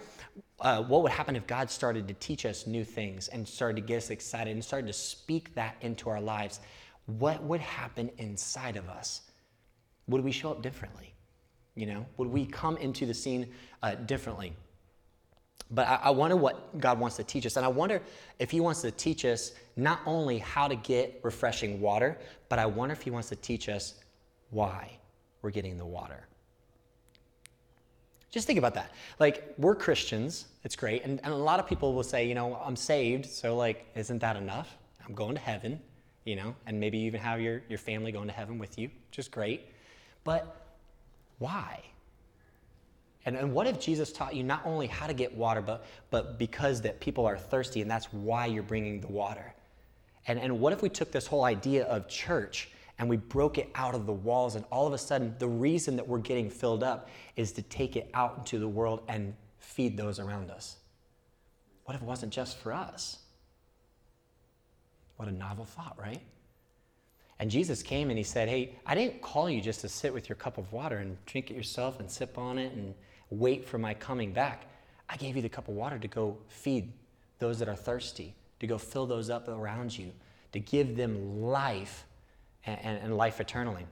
uh, 0.59 0.83
what 0.83 1.01
would 1.01 1.11
happen 1.11 1.35
if 1.35 1.47
God 1.47 1.71
started 1.71 2.07
to 2.07 2.13
teach 2.13 2.45
us 2.45 2.67
new 2.67 2.83
things 2.83 3.27
and 3.29 3.47
started 3.47 3.77
to 3.77 3.81
get 3.81 3.97
us 3.97 4.11
excited 4.11 4.51
and 4.51 4.63
started 4.63 4.85
to 4.87 4.93
speak 4.93 5.55
that 5.55 5.75
into 5.81 6.09
our 6.09 6.21
lives. 6.21 6.59
What 7.05 7.43
would 7.43 7.61
happen 7.61 8.09
inside 8.17 8.77
of 8.77 8.89
us? 8.89 9.21
Would 10.07 10.23
we 10.23 10.31
show 10.31 10.51
up 10.51 10.61
differently? 10.61 11.13
You 11.75 11.87
know, 11.87 12.05
would 12.17 12.29
we 12.29 12.45
come 12.45 12.77
into 12.77 13.05
the 13.05 13.13
scene 13.13 13.51
uh, 13.83 13.95
differently? 13.95 14.53
But 15.71 15.87
I, 15.87 15.95
I, 16.03 16.09
wonder 16.11 16.35
what 16.35 16.79
God 16.79 16.99
wants 16.99 17.15
to 17.17 17.23
teach 17.23 17.45
us. 17.45 17.57
And 17.57 17.65
I 17.65 17.69
wonder 17.69 18.01
if 18.39 18.51
He 18.51 18.59
wants 18.59 18.81
to 18.81 18.91
teach 18.91 19.25
us 19.25 19.53
not 19.75 19.99
only 20.05 20.37
how 20.37 20.67
to 20.67 20.75
get 20.75 21.19
refreshing 21.23 21.81
water, 21.81 22.17
but 22.49 22.59
I 22.59 22.65
wonder 22.65 22.93
if 22.93 23.01
He 23.01 23.09
wants 23.09 23.29
to 23.29 23.35
teach 23.35 23.67
us 23.67 23.95
why 24.51 24.91
we're 25.41 25.51
getting 25.51 25.77
the 25.77 25.85
water. 25.85 26.27
Just 28.31 28.47
think 28.47 28.59
about 28.59 28.73
that. 28.73 28.91
Like, 29.17 29.53
we're 29.57 29.75
Christians, 29.75 30.47
it's 30.63 30.75
great. 30.75 31.03
And, 31.03 31.21
and 31.23 31.33
a 31.33 31.37
lot 31.37 31.59
of 31.59 31.67
people 31.67 31.93
will 31.93 32.03
say, 32.03 32.27
you 32.27 32.35
know, 32.35 32.55
I'm 32.55 32.75
saved, 32.75 33.25
so 33.25 33.55
like, 33.55 33.85
isn't 33.95 34.19
that 34.19 34.35
enough? 34.35 34.77
I'm 35.07 35.15
going 35.15 35.35
to 35.35 35.41
heaven, 35.41 35.79
you 36.25 36.35
know, 36.35 36.55
and 36.65 36.79
maybe 36.79 36.97
you 36.97 37.07
even 37.07 37.21
have 37.21 37.39
your, 37.39 37.61
your 37.69 37.77
family 37.77 38.11
going 38.11 38.27
to 38.27 38.33
heaven 38.33 38.57
with 38.57 38.77
you, 38.77 38.89
which 39.09 39.19
is 39.19 39.27
great. 39.27 39.69
But 40.23 40.73
why? 41.37 41.83
And, 43.25 43.35
and 43.35 43.53
what 43.53 43.67
if 43.67 43.79
Jesus 43.79 44.11
taught 44.11 44.35
you 44.35 44.43
not 44.43 44.61
only 44.65 44.87
how 44.87 45.07
to 45.07 45.13
get 45.13 45.35
water, 45.35 45.61
but, 45.61 45.85
but 46.09 46.37
because 46.37 46.81
that 46.81 46.99
people 46.99 47.25
are 47.25 47.37
thirsty 47.37 47.81
and 47.81 47.89
that's 47.89 48.11
why 48.11 48.47
you're 48.47 48.63
bringing 48.63 49.01
the 49.01 49.07
water? 49.07 49.53
And, 50.27 50.39
and 50.39 50.59
what 50.59 50.73
if 50.73 50.81
we 50.81 50.89
took 50.89 51.11
this 51.11 51.27
whole 51.27 51.43
idea 51.43 51.85
of 51.85 52.07
church 52.07 52.69
and 52.97 53.07
we 53.07 53.17
broke 53.17 53.57
it 53.57 53.69
out 53.75 53.93
of 53.93 54.05
the 54.05 54.13
walls 54.13 54.55
and 54.55 54.65
all 54.71 54.87
of 54.87 54.93
a 54.93 54.97
sudden 54.97 55.35
the 55.37 55.47
reason 55.47 55.95
that 55.95 56.07
we're 56.07 56.19
getting 56.19 56.49
filled 56.49 56.83
up 56.83 57.09
is 57.35 57.51
to 57.53 57.61
take 57.63 57.95
it 57.95 58.09
out 58.13 58.35
into 58.39 58.57
the 58.57 58.67
world 58.67 59.03
and 59.07 59.35
feed 59.59 59.97
those 59.97 60.19
around 60.19 60.49
us? 60.49 60.77
What 61.83 61.95
if 61.95 62.01
it 62.01 62.05
wasn't 62.05 62.31
just 62.33 62.57
for 62.57 62.73
us? 62.73 63.19
What 65.17 65.27
a 65.27 65.31
novel 65.31 65.65
thought, 65.65 65.97
right? 65.99 66.21
And 67.39 67.51
Jesus 67.51 67.83
came 67.83 68.09
and 68.09 68.17
he 68.17 68.23
said, 68.23 68.47
Hey, 68.47 68.75
I 68.85 68.95
didn't 68.95 69.21
call 69.21 69.49
you 69.49 69.61
just 69.61 69.81
to 69.81 69.89
sit 69.89 70.13
with 70.13 70.29
your 70.29 70.35
cup 70.35 70.57
of 70.57 70.71
water 70.71 70.97
and 70.97 71.17
drink 71.25 71.51
it 71.51 71.55
yourself 71.55 71.99
and 71.99 72.09
sip 72.09 72.37
on 72.37 72.57
it 72.57 72.73
and 72.73 72.93
wait 73.29 73.65
for 73.65 73.77
my 73.77 73.93
coming 73.93 74.31
back. 74.31 74.67
I 75.09 75.17
gave 75.17 75.35
you 75.35 75.41
the 75.41 75.49
cup 75.49 75.67
of 75.67 75.75
water 75.75 75.99
to 75.99 76.07
go 76.07 76.37
feed 76.47 76.91
those 77.39 77.59
that 77.59 77.67
are 77.67 77.75
thirsty, 77.75 78.33
to 78.59 78.67
go 78.67 78.77
fill 78.77 79.05
those 79.05 79.29
up 79.29 79.47
around 79.47 79.97
you, 79.97 80.11
to 80.53 80.59
give 80.59 80.95
them 80.95 81.41
life 81.41 82.05
and, 82.65 82.79
and, 82.81 83.03
and 83.03 83.17
life 83.17 83.41
eternally. 83.41 83.85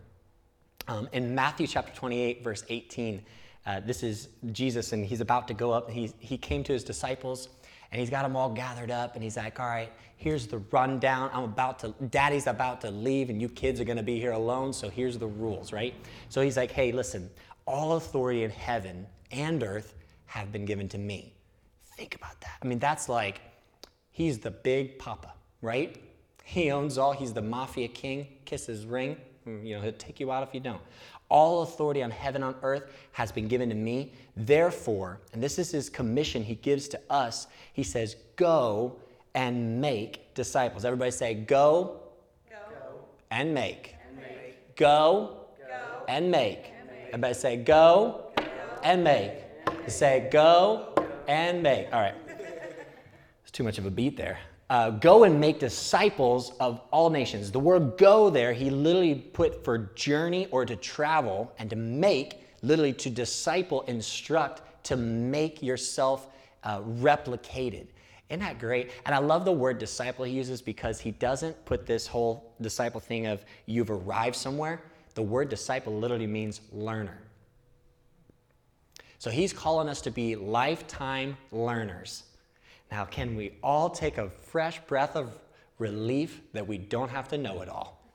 Um, 0.87 1.07
in 1.11 1.35
Matthew 1.35 1.67
chapter 1.67 1.93
28, 1.93 2.43
verse 2.43 2.63
18, 2.69 3.23
uh, 3.65 3.79
this 3.81 4.03
is 4.03 4.29
Jesus, 4.51 4.91
and 4.91 5.05
he's 5.05 5.21
about 5.21 5.47
to 5.47 5.53
go 5.53 5.71
up. 5.71 5.89
He, 5.89 6.11
he 6.19 6.37
came 6.37 6.63
to 6.65 6.73
his 6.73 6.83
disciples, 6.83 7.49
and 7.93 7.99
he's 7.99 8.09
got 8.09 8.23
them 8.23 8.35
all 8.35 8.49
gathered 8.49 8.89
up, 8.89 9.13
and 9.13 9.23
he's 9.23 9.37
like, 9.37 9.59
All 9.59 9.67
right, 9.67 9.91
here's 10.17 10.47
the 10.47 10.57
rundown. 10.71 11.29
I'm 11.31 11.43
about 11.43 11.77
to, 11.79 11.93
daddy's 12.09 12.47
about 12.47 12.81
to 12.81 12.89
leave, 12.89 13.29
and 13.29 13.39
you 13.39 13.47
kids 13.47 13.79
are 13.79 13.85
to 13.85 14.03
be 14.03 14.19
here 14.19 14.31
alone, 14.31 14.73
so 14.73 14.89
here's 14.89 15.19
the 15.19 15.27
rules, 15.27 15.71
right? 15.71 15.93
So 16.27 16.41
he's 16.41 16.57
like, 16.57 16.71
Hey, 16.71 16.91
listen, 16.91 17.29
all 17.67 17.93
authority 17.93 18.43
in 18.43 18.49
heaven 18.49 19.05
and 19.31 19.61
earth 19.61 19.93
have 20.25 20.51
been 20.51 20.65
given 20.65 20.89
to 20.89 20.97
me. 20.97 21.35
Think 21.95 22.15
about 22.15 22.41
that. 22.41 22.57
I 22.63 22.65
mean, 22.65 22.79
that's 22.79 23.07
like, 23.07 23.41
he's 24.09 24.39
the 24.39 24.49
big 24.49 24.97
papa, 24.97 25.31
right? 25.61 25.95
He 26.43 26.71
owns 26.71 26.97
all. 26.97 27.13
He's 27.13 27.31
the 27.31 27.43
mafia 27.43 27.87
king. 27.87 28.27
Kiss 28.45 28.65
his 28.65 28.87
ring. 28.87 29.17
You 29.45 29.75
know, 29.75 29.81
he'll 29.81 29.93
take 29.93 30.19
you 30.19 30.31
out 30.31 30.41
if 30.41 30.53
you 30.55 30.59
don't. 30.59 30.81
All 31.33 31.63
authority 31.63 32.03
on 32.03 32.11
heaven 32.11 32.43
and 32.43 32.55
on 32.55 32.61
earth 32.61 32.83
has 33.13 33.31
been 33.31 33.47
given 33.47 33.67
to 33.69 33.75
me. 33.75 34.13
Therefore, 34.37 35.19
and 35.33 35.41
this 35.41 35.57
is 35.57 35.71
his 35.71 35.89
commission 35.89 36.43
he 36.43 36.55
gives 36.55 36.87
to 36.89 37.01
us, 37.09 37.47
he 37.73 37.81
says, 37.81 38.15
Go 38.35 38.97
and 39.33 39.81
make 39.81 40.33
disciples. 40.35 40.85
Everybody 40.85 41.09
say, 41.09 41.33
Go, 41.33 41.99
go. 42.49 42.55
And, 43.31 43.51
make. 43.51 43.95
and 44.07 44.17
make. 44.17 44.75
Go, 44.75 45.37
go. 45.57 46.05
And, 46.07 46.29
make. 46.29 46.71
and 46.79 46.87
make. 46.87 47.07
Everybody 47.07 47.33
say, 47.33 47.57
Go, 47.57 48.31
go 48.37 48.43
and 48.83 49.03
make. 49.03 49.31
Say 49.87 50.29
go 50.31 50.93
and 51.27 51.61
make. 51.61 51.87
All 51.91 51.99
right. 51.99 52.15
It's 53.41 53.51
too 53.51 53.63
much 53.63 53.77
of 53.77 53.85
a 53.85 53.91
beat 53.91 54.15
there. 54.15 54.39
Uh, 54.69 54.89
go 54.91 55.23
and 55.23 55.39
make 55.39 55.59
disciples 55.59 56.53
of 56.59 56.81
all 56.91 57.09
nations. 57.09 57.51
The 57.51 57.59
word 57.59 57.97
go 57.97 58.29
there, 58.29 58.53
he 58.53 58.69
literally 58.69 59.15
put 59.15 59.63
for 59.63 59.91
journey 59.95 60.47
or 60.51 60.65
to 60.65 60.75
travel, 60.75 61.53
and 61.59 61.69
to 61.69 61.75
make, 61.75 62.41
literally 62.61 62.93
to 62.93 63.09
disciple, 63.09 63.81
instruct, 63.83 64.61
to 64.85 64.95
make 64.95 65.61
yourself 65.61 66.27
uh, 66.63 66.81
replicated. 66.81 67.87
Isn't 68.29 68.39
that 68.39 68.57
great? 68.57 68.91
And 69.05 69.13
I 69.13 69.19
love 69.19 69.45
the 69.45 69.51
word 69.51 69.77
disciple 69.77 70.25
he 70.25 70.33
uses 70.33 70.61
because 70.61 70.99
he 70.99 71.11
doesn't 71.11 71.65
put 71.65 71.85
this 71.85 72.07
whole 72.07 72.53
disciple 72.61 72.99
thing 72.99 73.27
of 73.27 73.45
you've 73.65 73.91
arrived 73.91 74.35
somewhere. 74.35 74.81
The 75.13 75.21
word 75.21 75.49
disciple 75.49 75.93
literally 75.99 76.25
means 76.25 76.61
learner. 76.71 77.19
So 79.19 79.29
he's 79.29 79.53
calling 79.53 79.87
us 79.87 80.01
to 80.01 80.11
be 80.11 80.35
lifetime 80.35 81.37
learners. 81.51 82.23
Now, 82.93 83.05
can 83.05 83.35
we 83.35 83.53
all 83.63 83.89
take 83.89 84.19
a 84.19 84.29
fresh 84.29 84.79
breath 84.81 85.15
of 85.15 85.33
relief 85.79 86.41
that 86.53 86.67
we 86.67 86.77
don't 86.77 87.09
have 87.09 87.27
to 87.29 87.39
know 87.39 87.63
it 87.63 87.67
all? 87.67 88.07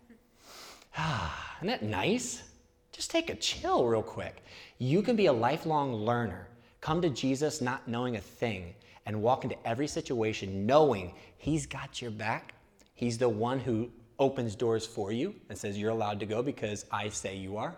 Ah, 0.97 1.57
isn't 1.59 1.67
that 1.67 1.83
nice? 1.83 2.45
Just 2.93 3.11
take 3.11 3.29
a 3.29 3.35
chill 3.35 3.89
real 3.89 4.05
quick. 4.05 4.45
You 4.79 5.03
can 5.03 5.17
be 5.17 5.27
a 5.27 5.33
lifelong 5.33 5.93
learner. 5.93 6.47
Come 6.81 7.03
to 7.03 7.11
Jesus 7.11 7.61
not 7.61 7.89
knowing 7.89 8.15
a 8.15 8.21
thing 8.21 8.73
and 9.05 9.21
walk 9.21 9.43
into 9.43 9.57
every 9.67 9.89
situation 9.89 10.65
knowing 10.65 11.13
He's 11.39 11.67
got 11.67 12.01
your 12.01 12.13
back. 12.13 12.55
He's 12.95 13.19
the 13.19 13.29
one 13.29 13.59
who 13.59 13.91
opens 14.21 14.55
doors 14.55 14.87
for 14.87 15.11
you 15.11 15.35
and 15.49 15.59
says, 15.59 15.77
You're 15.77 15.91
allowed 15.91 16.21
to 16.21 16.27
go 16.27 16.41
because 16.41 16.85
I 16.93 17.09
say 17.09 17.35
you 17.35 17.57
are. 17.57 17.75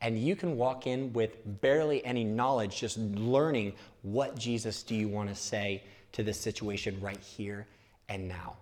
And 0.00 0.16
you 0.16 0.36
can 0.36 0.56
walk 0.56 0.86
in 0.86 1.12
with 1.14 1.36
barely 1.60 2.04
any 2.04 2.22
knowledge, 2.22 2.78
just 2.78 2.96
learning 2.96 3.72
what 4.02 4.38
Jesus 4.38 4.84
do 4.84 4.94
you 4.94 5.08
want 5.08 5.30
to 5.30 5.34
say 5.34 5.82
to 6.14 6.22
this 6.22 6.38
situation 6.38 6.96
right 7.00 7.18
here 7.18 7.66
and 8.08 8.28
now. 8.28 8.56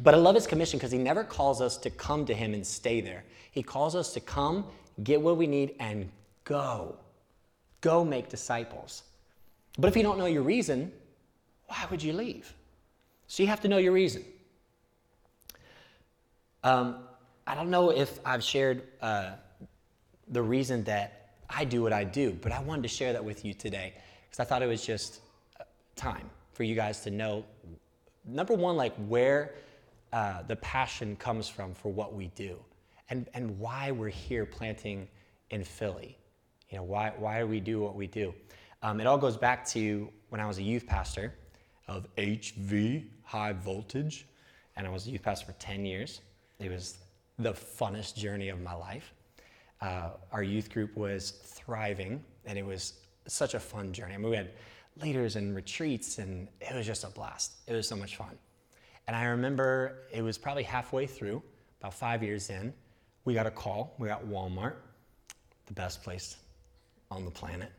But 0.00 0.14
I 0.14 0.16
love 0.16 0.34
his 0.34 0.46
commission 0.46 0.78
because 0.78 0.90
he 0.90 0.98
never 0.98 1.22
calls 1.22 1.60
us 1.60 1.76
to 1.78 1.90
come 1.90 2.24
to 2.26 2.34
him 2.34 2.54
and 2.54 2.66
stay 2.66 3.00
there. 3.00 3.24
He 3.50 3.62
calls 3.62 3.94
us 3.94 4.14
to 4.14 4.20
come, 4.20 4.64
get 5.02 5.20
what 5.20 5.36
we 5.36 5.46
need, 5.46 5.74
and 5.78 6.10
go. 6.44 6.96
Go 7.82 8.04
make 8.04 8.30
disciples. 8.30 9.02
But 9.78 9.88
if 9.88 9.96
you 9.96 10.02
don't 10.02 10.18
know 10.18 10.26
your 10.26 10.42
reason, 10.42 10.90
why 11.66 11.84
would 11.90 12.02
you 12.02 12.14
leave? 12.14 12.52
So 13.26 13.42
you 13.42 13.48
have 13.48 13.60
to 13.62 13.68
know 13.68 13.78
your 13.78 13.92
reason. 13.92 14.24
Um, 16.64 17.04
I 17.46 17.54
don't 17.54 17.70
know 17.70 17.90
if 17.90 18.18
I've 18.24 18.42
shared 18.42 18.82
uh, 19.02 19.32
the 20.28 20.42
reason 20.42 20.84
that 20.84 21.32
I 21.50 21.64
do 21.66 21.82
what 21.82 21.92
I 21.92 22.04
do, 22.04 22.32
but 22.40 22.50
I 22.50 22.60
wanted 22.62 22.82
to 22.82 22.88
share 22.88 23.12
that 23.12 23.24
with 23.24 23.44
you 23.44 23.52
today 23.52 23.92
because 24.24 24.40
I 24.40 24.44
thought 24.44 24.62
it 24.62 24.68
was 24.68 24.86
just 24.86 25.20
uh, 25.60 25.64
time 25.96 26.30
for 26.52 26.62
you 26.64 26.74
guys 26.74 27.00
to 27.00 27.10
know 27.10 27.44
number 28.24 28.54
one, 28.54 28.76
like 28.76 28.94
where 29.08 29.54
uh, 30.12 30.42
the 30.42 30.56
passion 30.56 31.16
comes 31.16 31.48
from 31.48 31.74
for 31.74 31.92
what 31.92 32.14
we 32.14 32.28
do 32.28 32.58
and, 33.08 33.28
and 33.34 33.58
why 33.58 33.90
we're 33.90 34.08
here 34.08 34.46
planting 34.46 35.08
in 35.50 35.64
Philly. 35.64 36.16
You 36.70 36.78
know, 36.78 36.84
why, 36.84 37.12
why 37.18 37.40
do 37.40 37.46
we 37.46 37.60
do 37.60 37.80
what 37.80 37.94
we 37.94 38.06
do? 38.06 38.34
Um, 38.82 39.00
it 39.00 39.06
all 39.06 39.18
goes 39.18 39.36
back 39.36 39.66
to 39.68 40.08
when 40.30 40.40
I 40.40 40.46
was 40.46 40.58
a 40.58 40.62
youth 40.62 40.86
pastor 40.86 41.34
of 41.88 42.06
HV, 42.16 43.04
high 43.22 43.52
voltage, 43.52 44.26
and 44.76 44.86
I 44.86 44.90
was 44.90 45.06
a 45.06 45.10
youth 45.10 45.22
pastor 45.22 45.46
for 45.46 45.52
10 45.58 45.84
years. 45.84 46.20
It 46.58 46.70
was 46.70 46.98
the 47.38 47.52
funnest 47.52 48.16
journey 48.16 48.48
of 48.48 48.60
my 48.60 48.74
life. 48.74 49.12
Uh, 49.80 50.10
our 50.30 50.42
youth 50.42 50.70
group 50.70 50.96
was 50.96 51.30
thriving, 51.30 52.22
and 52.46 52.58
it 52.58 52.64
was 52.64 52.94
such 53.26 53.54
a 53.54 53.60
fun 53.60 53.92
journey. 53.92 54.14
I 54.14 54.16
mean, 54.16 54.30
we 54.30 54.36
had 54.36 54.52
leaders 55.00 55.36
and 55.36 55.54
retreats, 55.54 56.18
and 56.18 56.48
it 56.60 56.74
was 56.74 56.86
just 56.86 57.04
a 57.04 57.08
blast. 57.08 57.54
It 57.66 57.72
was 57.72 57.88
so 57.88 57.96
much 57.96 58.16
fun. 58.16 58.38
And 59.06 59.16
I 59.16 59.24
remember 59.24 60.04
it 60.12 60.22
was 60.22 60.38
probably 60.38 60.62
halfway 60.62 61.06
through, 61.06 61.42
about 61.80 61.94
five 61.94 62.22
years 62.22 62.50
in, 62.50 62.72
we 63.24 63.34
got 63.34 63.46
a 63.46 63.50
call. 63.50 63.94
We 63.98 64.08
got 64.08 64.24
Walmart, 64.26 64.74
the 65.66 65.72
best 65.72 66.02
place 66.02 66.36
on 67.10 67.24
the 67.24 67.30
planet. 67.30 67.70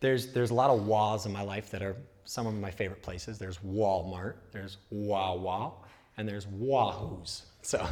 There's, 0.00 0.32
there's 0.32 0.50
a 0.50 0.54
lot 0.54 0.70
of 0.70 0.86
WAs 0.86 1.24
in 1.24 1.32
my 1.32 1.42
life 1.42 1.70
that 1.70 1.82
are 1.82 1.96
some 2.24 2.46
of 2.46 2.54
my 2.54 2.70
favorite 2.70 3.02
places. 3.02 3.38
There's 3.38 3.58
Walmart, 3.58 4.34
there's 4.52 4.78
Wawa, 4.90 5.72
and 6.16 6.28
there's 6.28 6.46
Wahoos. 6.46 7.42
So 7.62 7.86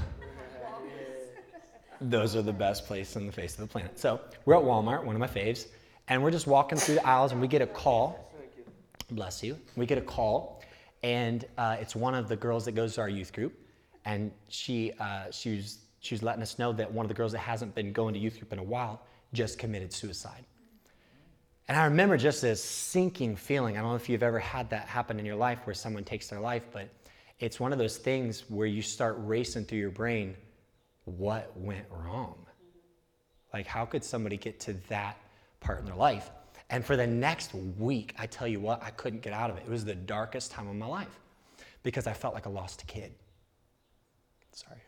those 2.00 2.36
are 2.36 2.42
the 2.42 2.52
best 2.52 2.86
place 2.86 3.16
on 3.16 3.26
the 3.26 3.32
face 3.32 3.54
of 3.54 3.60
the 3.60 3.66
planet. 3.66 3.98
So 3.98 4.20
we're 4.44 4.56
at 4.56 4.62
Walmart, 4.62 5.04
one 5.04 5.14
of 5.14 5.20
my 5.20 5.26
faves, 5.26 5.68
and 6.12 6.22
we're 6.22 6.30
just 6.30 6.46
walking 6.46 6.76
through 6.76 6.96
the 6.96 7.06
aisles 7.06 7.32
and 7.32 7.40
we 7.40 7.48
get 7.48 7.62
a 7.62 7.66
call. 7.66 8.30
Bless 9.12 9.42
you. 9.42 9.58
We 9.76 9.86
get 9.86 9.96
a 9.96 10.02
call, 10.02 10.62
and 11.02 11.46
uh, 11.56 11.78
it's 11.80 11.96
one 11.96 12.14
of 12.14 12.28
the 12.28 12.36
girls 12.36 12.66
that 12.66 12.72
goes 12.72 12.96
to 12.96 13.00
our 13.00 13.08
youth 13.08 13.32
group, 13.32 13.58
and 14.04 14.30
she 14.48 14.92
uh, 15.00 15.30
she 15.30 15.56
was 15.56 15.78
she 16.00 16.14
was 16.14 16.22
letting 16.22 16.42
us 16.42 16.58
know 16.58 16.70
that 16.74 16.92
one 16.92 17.06
of 17.06 17.08
the 17.08 17.14
girls 17.14 17.32
that 17.32 17.38
hasn't 17.38 17.74
been 17.74 17.94
going 17.94 18.12
to 18.12 18.20
youth 18.20 18.38
group 18.38 18.52
in 18.52 18.58
a 18.58 18.62
while 18.62 19.00
just 19.32 19.58
committed 19.58 19.90
suicide. 19.90 20.44
And 21.68 21.78
I 21.78 21.84
remember 21.84 22.18
just 22.18 22.42
this 22.42 22.62
sinking 22.62 23.34
feeling. 23.36 23.78
I 23.78 23.80
don't 23.80 23.88
know 23.88 23.96
if 23.96 24.10
you've 24.10 24.22
ever 24.22 24.38
had 24.38 24.68
that 24.68 24.88
happen 24.88 25.18
in 25.18 25.24
your 25.24 25.36
life 25.36 25.60
where 25.64 25.74
someone 25.74 26.04
takes 26.04 26.28
their 26.28 26.40
life, 26.40 26.64
but 26.72 26.90
it's 27.38 27.58
one 27.58 27.72
of 27.72 27.78
those 27.78 27.96
things 27.96 28.44
where 28.50 28.66
you 28.66 28.82
start 28.82 29.16
racing 29.20 29.64
through 29.64 29.78
your 29.78 29.90
brain 29.90 30.36
what 31.06 31.56
went 31.56 31.86
wrong? 31.90 32.46
Like, 33.54 33.66
how 33.66 33.86
could 33.86 34.04
somebody 34.04 34.36
get 34.36 34.60
to 34.60 34.74
that 34.88 35.16
part 35.62 35.80
in 35.80 35.86
their 35.86 35.94
life? 35.94 36.30
And 36.70 36.84
for 36.84 36.96
the 36.96 37.06
next 37.06 37.54
week, 37.54 38.14
I 38.18 38.26
tell 38.26 38.48
you 38.48 38.60
what, 38.60 38.82
I 38.82 38.90
couldn't 38.90 39.22
get 39.22 39.32
out 39.32 39.50
of 39.50 39.56
it. 39.58 39.64
It 39.66 39.70
was 39.70 39.84
the 39.84 39.94
darkest 39.94 40.50
time 40.50 40.68
of 40.68 40.74
my 40.74 40.86
life 40.86 41.20
because 41.82 42.06
I 42.06 42.12
felt 42.12 42.34
like 42.34 42.46
a 42.46 42.50
lost 42.50 42.86
kid. 42.86 43.12
Sorry. 44.52 44.80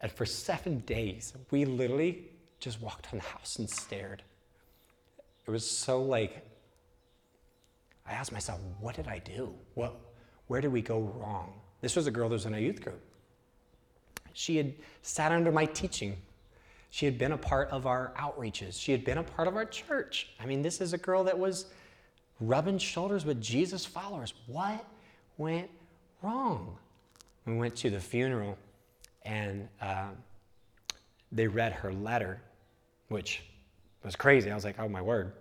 And 0.00 0.12
for 0.12 0.24
seven 0.24 0.78
days, 0.80 1.34
we 1.50 1.64
literally 1.64 2.24
just 2.60 2.80
walked 2.80 3.08
on 3.12 3.18
the 3.18 3.24
house 3.24 3.58
and 3.58 3.68
stared. 3.68 4.22
It 5.46 5.50
was 5.50 5.68
so 5.68 6.02
like, 6.02 6.44
I 8.06 8.12
asked 8.12 8.32
myself, 8.32 8.60
what 8.80 8.94
did 8.96 9.08
I 9.08 9.18
do? 9.18 9.54
What, 9.74 9.94
where 10.46 10.60
did 10.60 10.72
we 10.72 10.82
go 10.82 11.00
wrong? 11.00 11.52
This 11.80 11.96
was 11.96 12.06
a 12.06 12.10
girl 12.10 12.28
that 12.28 12.34
was 12.34 12.46
in 12.46 12.54
a 12.54 12.58
youth 12.58 12.80
group. 12.80 13.00
She 14.32 14.56
had 14.56 14.74
sat 15.02 15.32
under 15.32 15.50
my 15.50 15.66
teaching. 15.66 16.16
She 16.90 17.04
had 17.04 17.18
been 17.18 17.32
a 17.32 17.38
part 17.38 17.68
of 17.70 17.86
our 17.86 18.12
outreaches. 18.16 18.80
She 18.80 18.92
had 18.92 19.04
been 19.04 19.18
a 19.18 19.22
part 19.22 19.48
of 19.48 19.56
our 19.56 19.64
church. 19.64 20.28
I 20.40 20.46
mean, 20.46 20.62
this 20.62 20.80
is 20.80 20.92
a 20.92 20.98
girl 20.98 21.24
that 21.24 21.38
was 21.38 21.66
rubbing 22.40 22.78
shoulders 22.78 23.24
with 23.24 23.40
Jesus 23.40 23.84
followers. 23.84 24.32
What 24.46 24.84
went 25.36 25.68
wrong? 26.22 26.76
We 27.44 27.56
went 27.56 27.76
to 27.76 27.90
the 27.90 28.00
funeral 28.00 28.56
and 29.22 29.68
uh, 29.80 30.08
they 31.32 31.46
read 31.46 31.72
her 31.72 31.92
letter, 31.92 32.40
which 33.08 33.42
was 34.02 34.16
crazy. 34.16 34.50
I 34.50 34.54
was 34.54 34.64
like, 34.64 34.78
oh 34.78 34.88
my 34.88 35.02
word. 35.02 35.32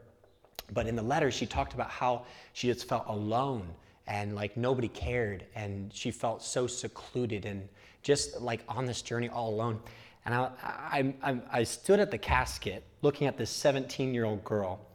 But 0.73 0.87
in 0.87 0.95
the 0.95 1.03
letter, 1.03 1.31
she 1.31 1.45
talked 1.45 1.73
about 1.73 1.89
how 1.89 2.25
she 2.53 2.67
just 2.67 2.89
felt 2.89 3.05
alone 3.07 3.67
and 4.07 4.35
like 4.35 4.57
nobody 4.57 4.87
cared 4.87 5.45
and 5.55 5.93
she 5.93 6.11
felt 6.11 6.41
so 6.41 6.67
secluded 6.67 7.45
and 7.45 7.67
just 8.03 8.41
like 8.41 8.61
on 8.67 8.85
this 8.85 9.01
journey 9.01 9.29
all 9.29 9.49
alone. 9.49 9.79
And 10.27 10.35
I, 10.35 11.13
I, 11.23 11.39
I, 11.49 11.63
stood 11.63 12.01
at 12.01 12.11
the 12.11 12.17
casket 12.17 12.83
looking 13.01 13.27
at 13.27 13.37
this 13.37 13.49
17 13.49 14.13
year 14.13 14.25
old 14.25 14.43
girl. 14.43 14.85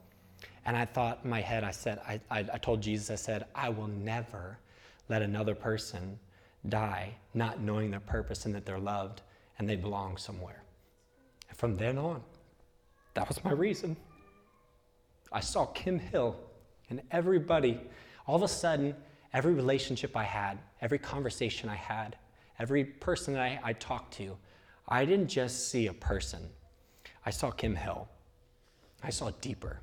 And 0.63 0.77
I 0.77 0.85
thought 0.85 1.21
in 1.23 1.31
my 1.31 1.41
head, 1.41 1.63
I 1.63 1.71
said, 1.71 1.99
I, 2.07 2.21
I, 2.29 2.45
I 2.53 2.57
told 2.59 2.81
Jesus, 2.81 3.09
I 3.09 3.15
said, 3.15 3.45
I 3.55 3.69
will 3.69 3.87
never 3.87 4.59
let 5.09 5.23
another 5.23 5.55
person 5.55 6.19
die 6.69 7.15
not 7.33 7.59
knowing 7.59 7.89
their 7.89 7.99
purpose 7.99 8.45
and 8.45 8.53
that 8.53 8.63
they're 8.63 8.77
loved 8.77 9.23
and 9.57 9.67
they 9.67 9.75
belong 9.75 10.17
somewhere. 10.17 10.61
And 11.49 11.57
from 11.57 11.77
then 11.77 11.97
on, 11.97 12.21
that 13.15 13.27
was 13.27 13.43
my 13.43 13.53
reason. 13.53 13.97
I 15.31 15.39
saw 15.39 15.65
Kim 15.65 15.97
Hill 15.97 16.35
and 16.91 17.01
everybody, 17.09 17.81
all 18.27 18.35
of 18.35 18.43
a 18.43 18.47
sudden, 18.47 18.95
every 19.33 19.55
relationship 19.55 20.15
I 20.15 20.25
had, 20.25 20.59
every 20.79 20.99
conversation 20.99 21.69
I 21.69 21.75
had, 21.75 22.17
every 22.59 22.85
person 22.85 23.33
that 23.33 23.41
I, 23.41 23.59
I 23.63 23.73
talked 23.73 24.13
to, 24.17 24.37
I 24.87 25.05
didn't 25.05 25.27
just 25.27 25.69
see 25.69 25.87
a 25.87 25.93
person. 25.93 26.49
I 27.25 27.29
saw 27.29 27.51
Kim 27.51 27.75
Hill. 27.75 28.07
I 29.01 29.09
saw 29.09 29.31
deeper. 29.41 29.79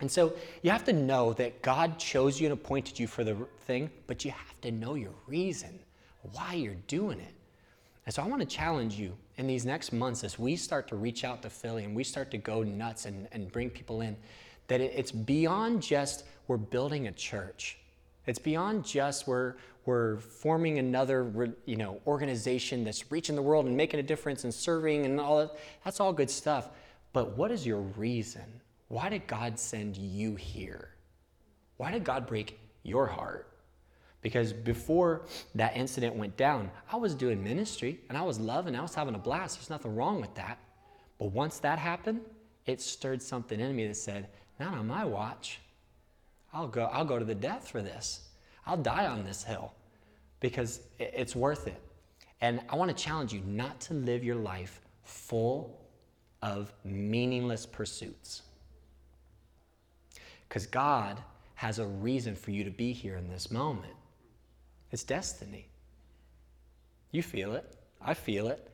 And 0.00 0.10
so 0.10 0.34
you 0.62 0.70
have 0.70 0.84
to 0.84 0.92
know 0.92 1.32
that 1.34 1.60
God 1.62 1.98
chose 1.98 2.40
you 2.40 2.46
and 2.46 2.52
appointed 2.52 2.98
you 2.98 3.06
for 3.06 3.24
the 3.24 3.36
thing, 3.62 3.90
but 4.06 4.24
you 4.24 4.30
have 4.30 4.60
to 4.62 4.70
know 4.70 4.94
your 4.94 5.14
reason 5.26 5.78
why 6.32 6.54
you're 6.54 6.76
doing 6.86 7.20
it. 7.20 7.34
And 8.06 8.14
so 8.14 8.22
I 8.22 8.26
want 8.26 8.40
to 8.40 8.46
challenge 8.46 8.94
you 8.94 9.16
in 9.36 9.46
these 9.46 9.66
next 9.66 9.92
months 9.92 10.24
as 10.24 10.38
we 10.38 10.56
start 10.56 10.88
to 10.88 10.96
reach 10.96 11.24
out 11.24 11.42
to 11.42 11.50
Philly 11.50 11.84
and 11.84 11.94
we 11.94 12.04
start 12.04 12.30
to 12.30 12.38
go 12.38 12.62
nuts 12.62 13.04
and, 13.04 13.28
and 13.32 13.50
bring 13.52 13.70
people 13.70 14.00
in, 14.00 14.16
that 14.68 14.80
it, 14.80 14.92
it's 14.94 15.12
beyond 15.12 15.82
just 15.82 16.24
we're 16.46 16.56
building 16.56 17.08
a 17.08 17.12
church. 17.12 17.78
It's 18.26 18.38
beyond 18.38 18.84
just 18.84 19.26
we're, 19.26 19.54
we're 19.88 20.18
forming 20.18 20.78
another 20.78 21.54
you 21.64 21.76
know, 21.76 21.98
organization 22.06 22.84
that's 22.84 23.10
reaching 23.10 23.34
the 23.34 23.40
world 23.40 23.64
and 23.64 23.74
making 23.74 23.98
a 23.98 24.02
difference 24.02 24.44
and 24.44 24.52
serving 24.52 25.06
and 25.06 25.18
all 25.18 25.38
that. 25.38 25.56
That's 25.82 25.98
all 25.98 26.12
good 26.12 26.28
stuff. 26.28 26.68
but 27.14 27.38
what 27.38 27.50
is 27.50 27.66
your 27.66 27.80
reason? 27.80 28.44
Why 28.88 29.08
did 29.08 29.26
God 29.26 29.58
send 29.58 29.96
you 29.96 30.34
here? 30.34 30.90
Why 31.78 31.90
did 31.90 32.04
God 32.04 32.26
break 32.26 32.60
your 32.82 33.06
heart? 33.06 33.48
Because 34.20 34.52
before 34.52 35.22
that 35.54 35.74
incident 35.74 36.14
went 36.14 36.36
down, 36.36 36.70
I 36.92 36.96
was 36.96 37.14
doing 37.14 37.42
ministry 37.42 38.00
and 38.10 38.18
I 38.18 38.22
was 38.22 38.38
loving, 38.38 38.76
I 38.76 38.82
was 38.82 38.94
having 38.94 39.14
a 39.14 39.18
blast. 39.18 39.56
There's 39.56 39.70
nothing 39.70 39.96
wrong 39.96 40.20
with 40.20 40.34
that. 40.34 40.58
But 41.18 41.32
once 41.32 41.60
that 41.60 41.78
happened, 41.78 42.20
it 42.66 42.82
stirred 42.82 43.22
something 43.22 43.58
in 43.58 43.74
me 43.74 43.86
that 43.86 43.96
said, 43.96 44.28
Not 44.60 44.74
on 44.74 44.86
my 44.86 45.06
watch. 45.06 45.60
I'll 46.52 46.68
go, 46.68 46.90
I'll 46.92 47.06
go 47.06 47.18
to 47.18 47.24
the 47.24 47.34
death 47.34 47.68
for 47.68 47.80
this. 47.80 48.28
I'll 48.66 48.76
die 48.76 49.06
on 49.06 49.24
this 49.24 49.44
hill 49.44 49.72
because 50.40 50.80
it's 50.98 51.34
worth 51.34 51.66
it. 51.66 51.80
And 52.40 52.60
I 52.68 52.76
want 52.76 52.96
to 52.96 53.04
challenge 53.04 53.32
you 53.32 53.40
not 53.44 53.80
to 53.82 53.94
live 53.94 54.22
your 54.22 54.36
life 54.36 54.80
full 55.02 55.78
of 56.42 56.72
meaningless 56.84 57.66
pursuits. 57.66 58.42
Because 60.48 60.66
God 60.66 61.20
has 61.56 61.78
a 61.78 61.86
reason 61.86 62.36
for 62.36 62.52
you 62.52 62.64
to 62.64 62.70
be 62.70 62.92
here 62.92 63.16
in 63.16 63.28
this 63.28 63.50
moment. 63.50 63.94
It's 64.92 65.02
destiny. 65.02 65.68
You 67.10 67.22
feel 67.22 67.54
it. 67.54 67.76
I 68.00 68.14
feel 68.14 68.48
it. 68.48 68.70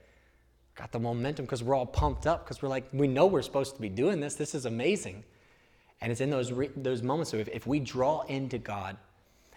Got 0.75 0.93
the 0.93 0.99
momentum 0.99 1.45
because 1.45 1.63
we're 1.63 1.75
all 1.75 1.87
pumped 1.87 2.27
up 2.27 2.45
because 2.45 2.61
we're 2.61 2.69
like, 2.69 2.85
we 2.93 3.07
know 3.07 3.27
we're 3.27 3.43
supposed 3.43 3.77
to 3.77 3.81
be 3.81 3.89
doing 3.89 4.21
this. 4.21 4.35
This 4.35 4.55
is 4.55 4.67
amazing. 4.67 5.25
And 6.01 6.13
it's 6.13 6.21
in 6.21 6.31
those, 6.31 6.53
re- 6.53 6.71
those 6.77 7.03
moments 7.03 7.33
of 7.33 7.41
if, 7.41 7.49
if 7.49 7.67
we 7.67 7.81
draw 7.81 8.23
into 8.23 8.59
God 8.59 8.97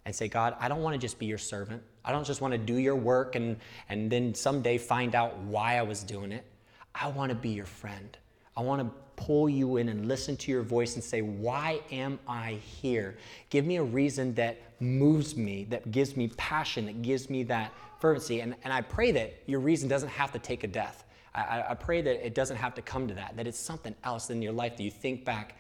and 0.06 0.16
say, 0.16 0.28
God, 0.28 0.56
I 0.60 0.70
don't 0.70 0.82
want 0.82 0.94
to 0.94 1.00
just 1.00 1.20
be 1.20 1.26
your 1.26 1.38
servant. 1.40 1.84
I 2.08 2.12
don't 2.12 2.26
just 2.26 2.40
want 2.40 2.54
to 2.54 2.58
do 2.58 2.78
your 2.78 2.96
work 2.96 3.36
and, 3.36 3.58
and 3.90 4.10
then 4.10 4.34
someday 4.34 4.78
find 4.78 5.14
out 5.14 5.38
why 5.40 5.78
I 5.78 5.82
was 5.82 6.04
doing 6.04 6.32
it. 6.32 6.46
I 6.96 7.10
want 7.10 7.30
to 7.30 7.36
be 7.36 7.50
your 7.50 7.66
friend. 7.66 8.18
I 8.56 8.62
want 8.62 8.82
to 8.82 8.90
pull 9.18 9.50
you 9.50 9.78
in 9.78 9.90
and 9.90 10.08
listen 10.08 10.38
to 10.38 10.52
your 10.52 10.62
voice 10.62 10.96
and 10.96 11.04
say, 11.04 11.22
Why 11.22 11.82
am 11.92 12.18
I 12.28 12.54
here? 12.54 13.18
Give 13.50 13.66
me 13.66 13.76
a 13.76 13.84
reason 13.84 14.34
that 14.36 14.58
moves 14.80 15.36
me, 15.36 15.66
that 15.70 15.92
gives 15.92 16.16
me 16.16 16.30
passion, 16.38 16.86
that 16.86 17.02
gives 17.02 17.30
me 17.30 17.44
that 17.44 17.74
fervency. 18.00 18.40
And, 18.40 18.56
and 18.64 18.72
I 18.72 18.82
pray 18.82 19.12
that 19.12 19.42
your 19.46 19.60
reason 19.60 19.90
doesn't 19.90 20.10
have 20.10 20.32
to 20.32 20.40
take 20.40 20.64
a 20.64 20.68
death. 20.68 21.04
I, 21.36 21.66
I 21.70 21.74
pray 21.74 22.02
that 22.02 22.26
it 22.26 22.34
doesn't 22.34 22.58
have 22.58 22.74
to 22.76 22.82
come 22.82 23.08
to 23.10 23.14
that, 23.16 23.36
that 23.36 23.48
it's 23.48 23.60
something 23.60 23.94
else 24.06 24.30
in 24.30 24.42
your 24.42 24.54
life 24.54 24.78
that 24.78 24.84
you 24.84 24.92
think 24.92 25.26
back, 25.26 25.58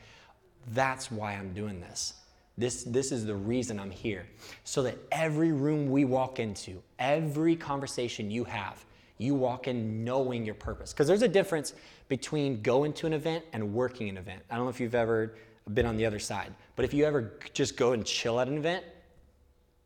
that's 0.73 1.11
why 1.11 1.33
I'm 1.33 1.53
doing 1.53 1.81
this. 1.81 2.13
This, 2.57 2.83
this 2.83 3.11
is 3.11 3.25
the 3.25 3.35
reason 3.35 3.79
I'm 3.79 3.91
here. 3.91 4.25
So 4.63 4.81
that 4.83 4.97
every 5.11 5.51
room 5.51 5.91
we 5.91 6.05
walk 6.05 6.39
into, 6.39 6.81
every 6.97 7.55
conversation 7.55 8.31
you 8.31 8.43
have, 8.45 8.83
you 9.19 9.35
walk 9.35 9.67
in 9.67 10.03
knowing 10.03 10.45
your 10.45 10.55
purpose. 10.55 10.93
Because 10.93 11.07
there's 11.07 11.21
a 11.21 11.27
difference 11.27 11.73
between 12.07 12.61
going 12.61 12.93
to 12.93 13.07
an 13.07 13.13
event 13.13 13.45
and 13.53 13.73
working 13.73 14.09
an 14.09 14.17
event. 14.17 14.41
I 14.49 14.55
don't 14.55 14.65
know 14.65 14.69
if 14.69 14.79
you've 14.79 14.95
ever 14.95 15.35
been 15.73 15.85
on 15.85 15.97
the 15.97 16.05
other 16.05 16.19
side, 16.19 16.53
but 16.75 16.85
if 16.85 16.93
you 16.93 17.05
ever 17.05 17.33
just 17.53 17.77
go 17.77 17.91
and 17.91 18.05
chill 18.05 18.39
at 18.39 18.47
an 18.47 18.57
event, 18.57 18.83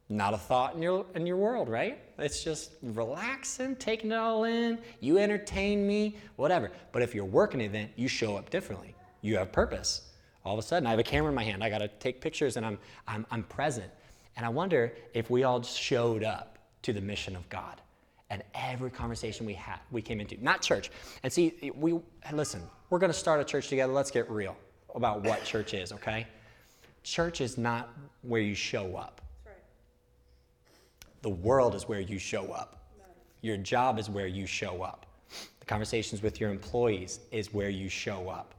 not 0.09 0.33
a 0.33 0.37
thought 0.37 0.75
in 0.75 0.81
your 0.81 1.05
in 1.15 1.25
your 1.25 1.37
world, 1.37 1.69
right? 1.69 1.97
It's 2.19 2.43
just 2.43 2.71
relaxing, 2.83 3.77
taking 3.77 4.11
it 4.11 4.15
all 4.15 4.43
in. 4.43 4.77
You 4.99 5.17
entertain 5.17 5.87
me, 5.87 6.17
whatever. 6.35 6.69
But 6.91 7.01
if 7.01 7.15
you're 7.15 7.23
working 7.23 7.61
an 7.61 7.67
event, 7.67 7.91
you 7.95 8.09
show 8.09 8.35
up 8.35 8.49
differently. 8.49 8.93
You 9.21 9.37
have 9.37 9.53
purpose. 9.53 10.10
All 10.43 10.53
of 10.53 10.59
a 10.59 10.67
sudden, 10.67 10.87
I 10.87 10.91
have 10.91 10.99
a 10.99 11.03
camera 11.03 11.29
in 11.29 11.35
my 11.35 11.43
hand. 11.43 11.63
I 11.63 11.69
got 11.69 11.79
to 11.79 11.87
take 11.87 12.21
pictures, 12.21 12.57
and 12.57 12.65
I'm 12.65 12.79
I'm 13.07 13.25
I'm 13.31 13.43
present. 13.43 13.91
And 14.37 14.45
I 14.45 14.49
wonder 14.49 14.93
if 15.13 15.29
we 15.29 15.43
all 15.43 15.61
showed 15.61 16.23
up 16.23 16.57
to 16.83 16.93
the 16.93 17.01
mission 17.01 17.35
of 17.35 17.47
God. 17.49 17.81
And 18.29 18.43
every 18.55 18.89
conversation 18.89 19.45
we 19.45 19.53
had 19.53 19.79
we 19.91 20.01
came 20.01 20.21
into 20.21 20.41
not 20.43 20.61
church. 20.61 20.89
And 21.23 21.31
see 21.31 21.71
we 21.75 21.99
listen 22.31 22.61
we're 22.89 22.99
going 22.99 23.11
to 23.11 23.17
start 23.17 23.39
a 23.39 23.43
church 23.43 23.69
together. 23.69 23.93
Let's 23.93 24.11
get 24.11 24.29
real 24.29 24.55
about 24.93 25.23
what 25.23 25.43
church 25.43 25.73
is 25.73 25.91
okay? 25.93 26.27
Church 27.03 27.39
is 27.41 27.57
not 27.57 27.89
where 28.21 28.41
you 28.41 28.53
show 28.53 28.95
up. 28.95 29.21
Right. 29.45 29.55
the 31.21 31.29
world 31.29 31.73
is 31.73 31.87
where 31.87 32.01
you 32.01 32.19
show 32.19 32.51
up. 32.51 32.77
Your 33.41 33.57
job 33.57 33.97
is 33.97 34.09
where 34.09 34.27
you 34.27 34.45
show 34.45 34.83
up. 34.83 35.05
The 35.59 35.65
conversations 35.65 36.21
with 36.21 36.39
your 36.39 36.51
employees 36.51 37.21
is 37.31 37.53
where 37.53 37.69
you 37.69 37.89
show 37.89 38.29
up 38.29 38.53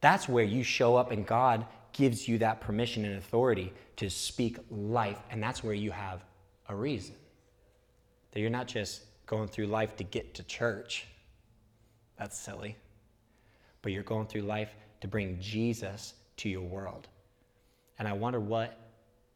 that's 0.00 0.28
where 0.28 0.44
you 0.44 0.62
show 0.62 0.96
up 0.96 1.10
and 1.10 1.26
god 1.26 1.66
gives 1.92 2.28
you 2.28 2.38
that 2.38 2.60
permission 2.60 3.04
and 3.04 3.16
authority 3.16 3.72
to 3.96 4.08
speak 4.08 4.58
life 4.70 5.18
and 5.30 5.42
that's 5.42 5.64
where 5.64 5.74
you 5.74 5.90
have 5.90 6.24
a 6.68 6.74
reason 6.74 7.14
that 8.32 8.40
you're 8.40 8.50
not 8.50 8.68
just 8.68 9.02
going 9.26 9.48
through 9.48 9.66
life 9.66 9.96
to 9.96 10.04
get 10.04 10.34
to 10.34 10.42
church. 10.42 11.06
That's 12.18 12.36
silly. 12.36 12.76
But 13.82 13.92
you're 13.92 14.02
going 14.02 14.26
through 14.26 14.42
life 14.42 14.74
to 15.00 15.08
bring 15.08 15.38
Jesus 15.40 16.14
to 16.38 16.48
your 16.48 16.62
world. 16.62 17.08
And 17.98 18.08
I 18.08 18.12
wonder 18.12 18.40
what 18.40 18.78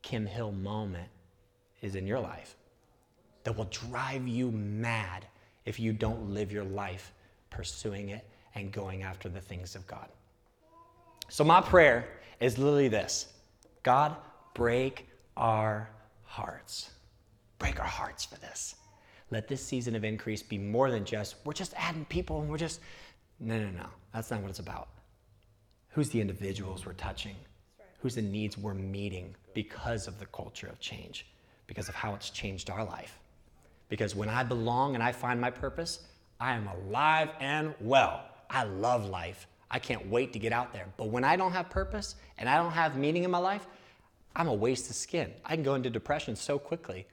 Kim 0.02 0.26
Hill 0.26 0.52
moment 0.52 1.08
is 1.80 1.94
in 1.94 2.06
your 2.06 2.20
life 2.20 2.56
that 3.44 3.56
will 3.56 3.68
drive 3.70 4.26
you 4.26 4.50
mad 4.50 5.26
if 5.64 5.78
you 5.78 5.92
don't 5.92 6.30
live 6.30 6.50
your 6.50 6.64
life 6.64 7.12
pursuing 7.50 8.08
it 8.08 8.26
and 8.54 8.72
going 8.72 9.02
after 9.02 9.28
the 9.28 9.40
things 9.40 9.74
of 9.74 9.86
God. 9.86 10.08
So, 11.32 11.44
my 11.44 11.62
prayer 11.62 12.08
is 12.40 12.58
literally 12.58 12.88
this 12.88 13.26
God, 13.82 14.16
break 14.52 15.08
our 15.36 15.88
hearts. 16.24 16.90
Break 17.58 17.80
our 17.80 17.86
hearts 17.86 18.24
for 18.24 18.38
this 18.38 18.76
let 19.32 19.48
this 19.48 19.64
season 19.64 19.96
of 19.96 20.04
increase 20.04 20.42
be 20.42 20.58
more 20.58 20.90
than 20.90 21.04
just, 21.04 21.36
we're 21.44 21.54
just 21.54 21.72
adding 21.76 22.04
people 22.04 22.42
and 22.42 22.50
we're 22.50 22.58
just, 22.58 22.80
no, 23.40 23.58
no, 23.58 23.70
no. 23.70 23.86
That's 24.12 24.30
not 24.30 24.42
what 24.42 24.50
it's 24.50 24.58
about. 24.58 24.88
Who's 25.88 26.10
the 26.10 26.20
individuals 26.20 26.84
we're 26.84 26.92
touching? 26.92 27.34
Who's 28.00 28.14
the 28.14 28.22
needs 28.22 28.58
we're 28.58 28.74
meeting 28.74 29.34
because 29.54 30.06
of 30.06 30.18
the 30.18 30.26
culture 30.26 30.66
of 30.66 30.78
change, 30.80 31.26
because 31.66 31.88
of 31.88 31.94
how 31.94 32.14
it's 32.14 32.28
changed 32.28 32.68
our 32.68 32.84
life? 32.84 33.18
Because 33.88 34.14
when 34.14 34.28
I 34.28 34.42
belong 34.42 34.94
and 34.94 35.02
I 35.02 35.12
find 35.12 35.40
my 35.40 35.50
purpose, 35.50 36.00
I 36.38 36.54
am 36.54 36.68
alive 36.68 37.30
and 37.40 37.74
well. 37.80 38.22
I 38.50 38.64
love 38.64 39.08
life. 39.08 39.46
I 39.72 39.78
can't 39.78 40.06
wait 40.08 40.32
to 40.34 40.38
get 40.38 40.52
out 40.52 40.72
there. 40.72 40.86
But 40.96 41.08
when 41.08 41.24
I 41.24 41.36
don't 41.36 41.52
have 41.52 41.70
purpose 41.70 42.14
and 42.38 42.48
I 42.48 42.56
don't 42.56 42.72
have 42.72 42.96
meaning 42.96 43.24
in 43.24 43.30
my 43.30 43.38
life, 43.38 43.66
I'm 44.36 44.48
a 44.48 44.54
waste 44.54 44.88
of 44.90 44.96
skin. 44.96 45.32
I 45.44 45.54
can 45.54 45.64
go 45.64 45.74
into 45.74 45.90
depression 45.90 46.36
so 46.36 46.58
quickly 46.58 47.06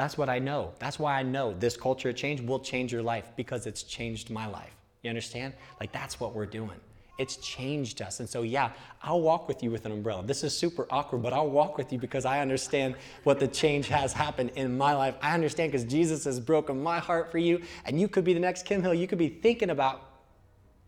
that's 0.00 0.16
what 0.16 0.30
I 0.30 0.38
know. 0.38 0.72
That's 0.78 0.98
why 0.98 1.18
I 1.18 1.22
know 1.22 1.52
this 1.52 1.76
culture 1.76 2.08
of 2.08 2.16
change 2.16 2.40
will 2.40 2.58
change 2.58 2.90
your 2.90 3.02
life 3.02 3.32
because 3.36 3.66
it's 3.66 3.82
changed 3.82 4.30
my 4.30 4.46
life. 4.46 4.74
You 5.02 5.10
understand? 5.10 5.52
Like 5.78 5.92
that's 5.92 6.18
what 6.18 6.34
we're 6.34 6.46
doing. 6.46 6.80
It's 7.18 7.36
changed 7.36 8.00
us. 8.00 8.20
And 8.20 8.26
so, 8.26 8.40
yeah, 8.40 8.72
I'll 9.02 9.20
walk 9.20 9.46
with 9.46 9.62
you 9.62 9.70
with 9.70 9.84
an 9.84 9.92
umbrella. 9.92 10.22
This 10.24 10.42
is 10.42 10.56
super 10.56 10.86
awkward, 10.88 11.22
but 11.22 11.34
I'll 11.34 11.50
walk 11.50 11.76
with 11.76 11.92
you 11.92 11.98
because 11.98 12.24
I 12.24 12.40
understand 12.40 12.94
what 13.24 13.38
the 13.38 13.46
change 13.46 13.88
has 13.88 14.14
happened 14.14 14.52
in 14.56 14.78
my 14.78 14.94
life. 14.94 15.16
I 15.20 15.34
understand 15.34 15.70
because 15.70 15.84
Jesus 15.84 16.24
has 16.24 16.40
broken 16.40 16.82
my 16.82 16.98
heart 16.98 17.30
for 17.30 17.36
you. 17.36 17.60
And 17.84 18.00
you 18.00 18.08
could 18.08 18.24
be 18.24 18.32
the 18.32 18.40
next 18.40 18.64
Kim 18.64 18.80
Hill. 18.80 18.94
You 18.94 19.06
could 19.06 19.18
be 19.18 19.28
thinking 19.28 19.68
about, 19.68 20.09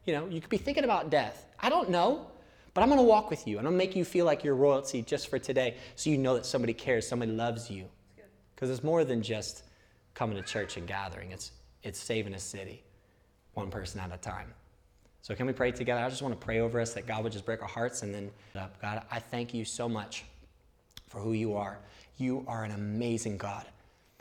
you 0.05 0.13
know, 0.13 0.27
you 0.27 0.41
could 0.41 0.51
be 0.51 0.59
thinking 0.59 0.85
about 0.85 1.11
death. 1.11 1.47
I 1.61 1.69
don't 1.69 1.91
know. 1.91 2.27
But 2.75 2.83
I'm 2.83 2.89
going 2.89 2.99
to 2.99 3.05
walk 3.05 3.29
with 3.29 3.47
you 3.47 3.59
and 3.59 3.67
I'll 3.67 3.73
make 3.73 3.95
you 3.95 4.05
feel 4.05 4.25
like 4.25 4.45
you're 4.45 4.55
royalty 4.55 5.03
just 5.03 5.29
for 5.29 5.39
today 5.39 5.77
so 5.95 6.09
you 6.09 6.17
know 6.17 6.35
that 6.35 6.47
somebody 6.47 6.73
cares, 6.73 7.07
somebody 7.07 7.33
loves 7.33 7.71
you. 7.71 7.87
Because 8.55 8.71
it's 8.71 8.83
more 8.83 9.05
than 9.05 9.23
just 9.23 9.65
coming 10.15 10.37
to 10.37 10.43
church 10.43 10.77
and 10.77 10.87
gathering, 10.87 11.33
it's, 11.33 11.53
it's 11.83 11.99
saving 11.99 12.35
a 12.35 12.39
city, 12.39 12.83
one 13.55 13.71
person 13.71 14.01
at 14.01 14.13
a 14.13 14.17
time. 14.17 14.55
So, 15.21 15.35
can 15.37 15.47
we 15.47 15.53
pray 15.53 15.71
together? 15.71 16.03
I 16.03 16.09
just 16.09 16.23
want 16.23 16.39
to 16.39 16.45
pray 16.45 16.61
over 16.61 16.81
us 16.81 16.95
that 16.95 17.07
God 17.07 17.23
would 17.23 17.33
just 17.33 17.45
break 17.45 17.63
our 17.63 17.69
hearts 17.69 18.03
and 18.03 18.13
then, 18.13 18.31
uh, 18.57 18.67
God, 18.81 19.03
I 19.11 19.21
thank 19.21 19.55
you 19.55 19.65
so 19.65 19.89
much 19.89 20.25
for 21.09 21.21
who 21.21 21.33
you 21.33 21.55
are. 21.55 21.79
You 22.17 22.45
are 22.49 22.65
an 22.65 22.73
amazing 22.73 23.37
God. 23.37 23.65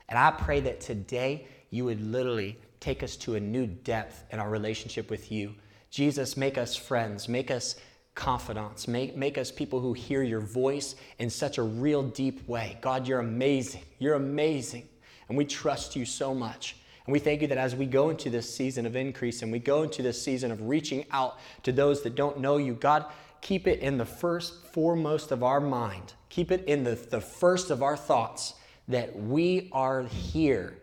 And 0.09 0.19
I 0.19 0.29
pray 0.31 0.59
that 0.59 0.79
today 0.79 1.47
you 1.71 1.85
would 1.85 2.01
literally 2.01 2.57
take 2.79 3.01
us 3.01 3.15
to 3.15 3.35
a 3.35 3.39
new 3.39 3.65
depth 3.65 4.25
in 4.31 4.39
our 4.39 4.49
relationship 4.49 5.09
with 5.09 5.31
you. 5.31 5.55
Jesus, 5.91 6.35
make 6.35 6.57
us 6.57 6.75
friends, 6.75 7.29
make 7.29 7.51
us 7.51 7.75
confidants. 8.15 8.87
Make, 8.87 9.15
make 9.15 9.37
us 9.37 9.51
people 9.51 9.79
who 9.79 9.93
hear 9.93 10.23
your 10.23 10.41
voice 10.41 10.95
in 11.19 11.29
such 11.29 11.57
a 11.57 11.63
real 11.63 12.03
deep 12.03 12.47
way. 12.47 12.77
God, 12.81 13.07
you're 13.07 13.19
amazing. 13.19 13.83
You're 13.99 14.15
amazing. 14.15 14.87
And 15.29 15.37
we 15.37 15.45
trust 15.45 15.95
you 15.95 16.05
so 16.05 16.33
much. 16.33 16.75
And 17.05 17.13
we 17.13 17.19
thank 17.19 17.41
you 17.41 17.47
that 17.47 17.57
as 17.57 17.75
we 17.75 17.85
go 17.85 18.09
into 18.09 18.29
this 18.29 18.53
season 18.53 18.85
of 18.85 18.95
increase 18.95 19.41
and 19.41 19.51
we 19.51 19.59
go 19.59 19.83
into 19.83 20.03
this 20.03 20.21
season 20.21 20.51
of 20.51 20.61
reaching 20.67 21.05
out 21.11 21.39
to 21.63 21.71
those 21.71 22.03
that 22.03 22.15
don't 22.15 22.39
know 22.39 22.57
you, 22.57 22.73
God, 22.73 23.05
keep 23.39 23.67
it 23.67 23.79
in 23.79 23.97
the 23.97 24.05
first, 24.05 24.67
foremost 24.67 25.31
of 25.31 25.41
our 25.41 25.59
mind. 25.59 26.13
Keep 26.29 26.51
it 26.51 26.65
in 26.65 26.83
the, 26.83 26.95
the 26.95 27.21
first 27.21 27.71
of 27.71 27.81
our 27.81 27.97
thoughts 27.97 28.53
that 28.87 29.15
we 29.15 29.69
are 29.71 30.03
here 30.03 30.77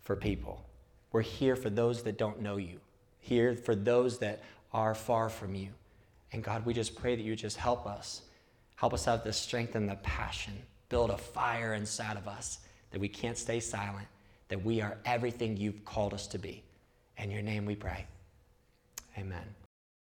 for 0.00 0.16
people. 0.16 0.64
We're 1.12 1.22
here 1.22 1.54
for 1.54 1.70
those 1.70 2.02
that 2.02 2.18
don't 2.18 2.40
know 2.40 2.56
you, 2.56 2.80
here 3.24 3.56
for 3.56 3.74
those 3.74 4.18
that 4.18 4.42
are 4.72 4.94
far 4.94 5.30
from 5.30 5.54
you. 5.54 5.70
And 6.32 6.44
God, 6.44 6.66
we 6.66 6.74
just 6.74 6.94
pray 6.94 7.16
that 7.16 7.22
you 7.22 7.34
just 7.34 7.56
help 7.56 7.86
us. 7.86 8.22
Help 8.76 8.92
us 8.92 9.06
have 9.06 9.24
the 9.24 9.32
strength 9.32 9.74
and 9.76 9.88
the 9.88 9.94
passion. 9.96 10.52
Build 10.90 11.10
a 11.10 11.16
fire 11.16 11.72
inside 11.72 12.18
of 12.18 12.28
us 12.28 12.58
that 12.90 13.00
we 13.00 13.08
can't 13.08 13.38
stay 13.38 13.60
silent, 13.60 14.06
that 14.48 14.62
we 14.62 14.82
are 14.82 14.98
everything 15.06 15.56
you've 15.56 15.84
called 15.84 16.12
us 16.12 16.26
to 16.28 16.38
be. 16.38 16.62
In 17.16 17.30
your 17.30 17.42
name 17.42 17.64
we 17.64 17.76
pray. 17.76 18.04
Amen. 19.16 19.63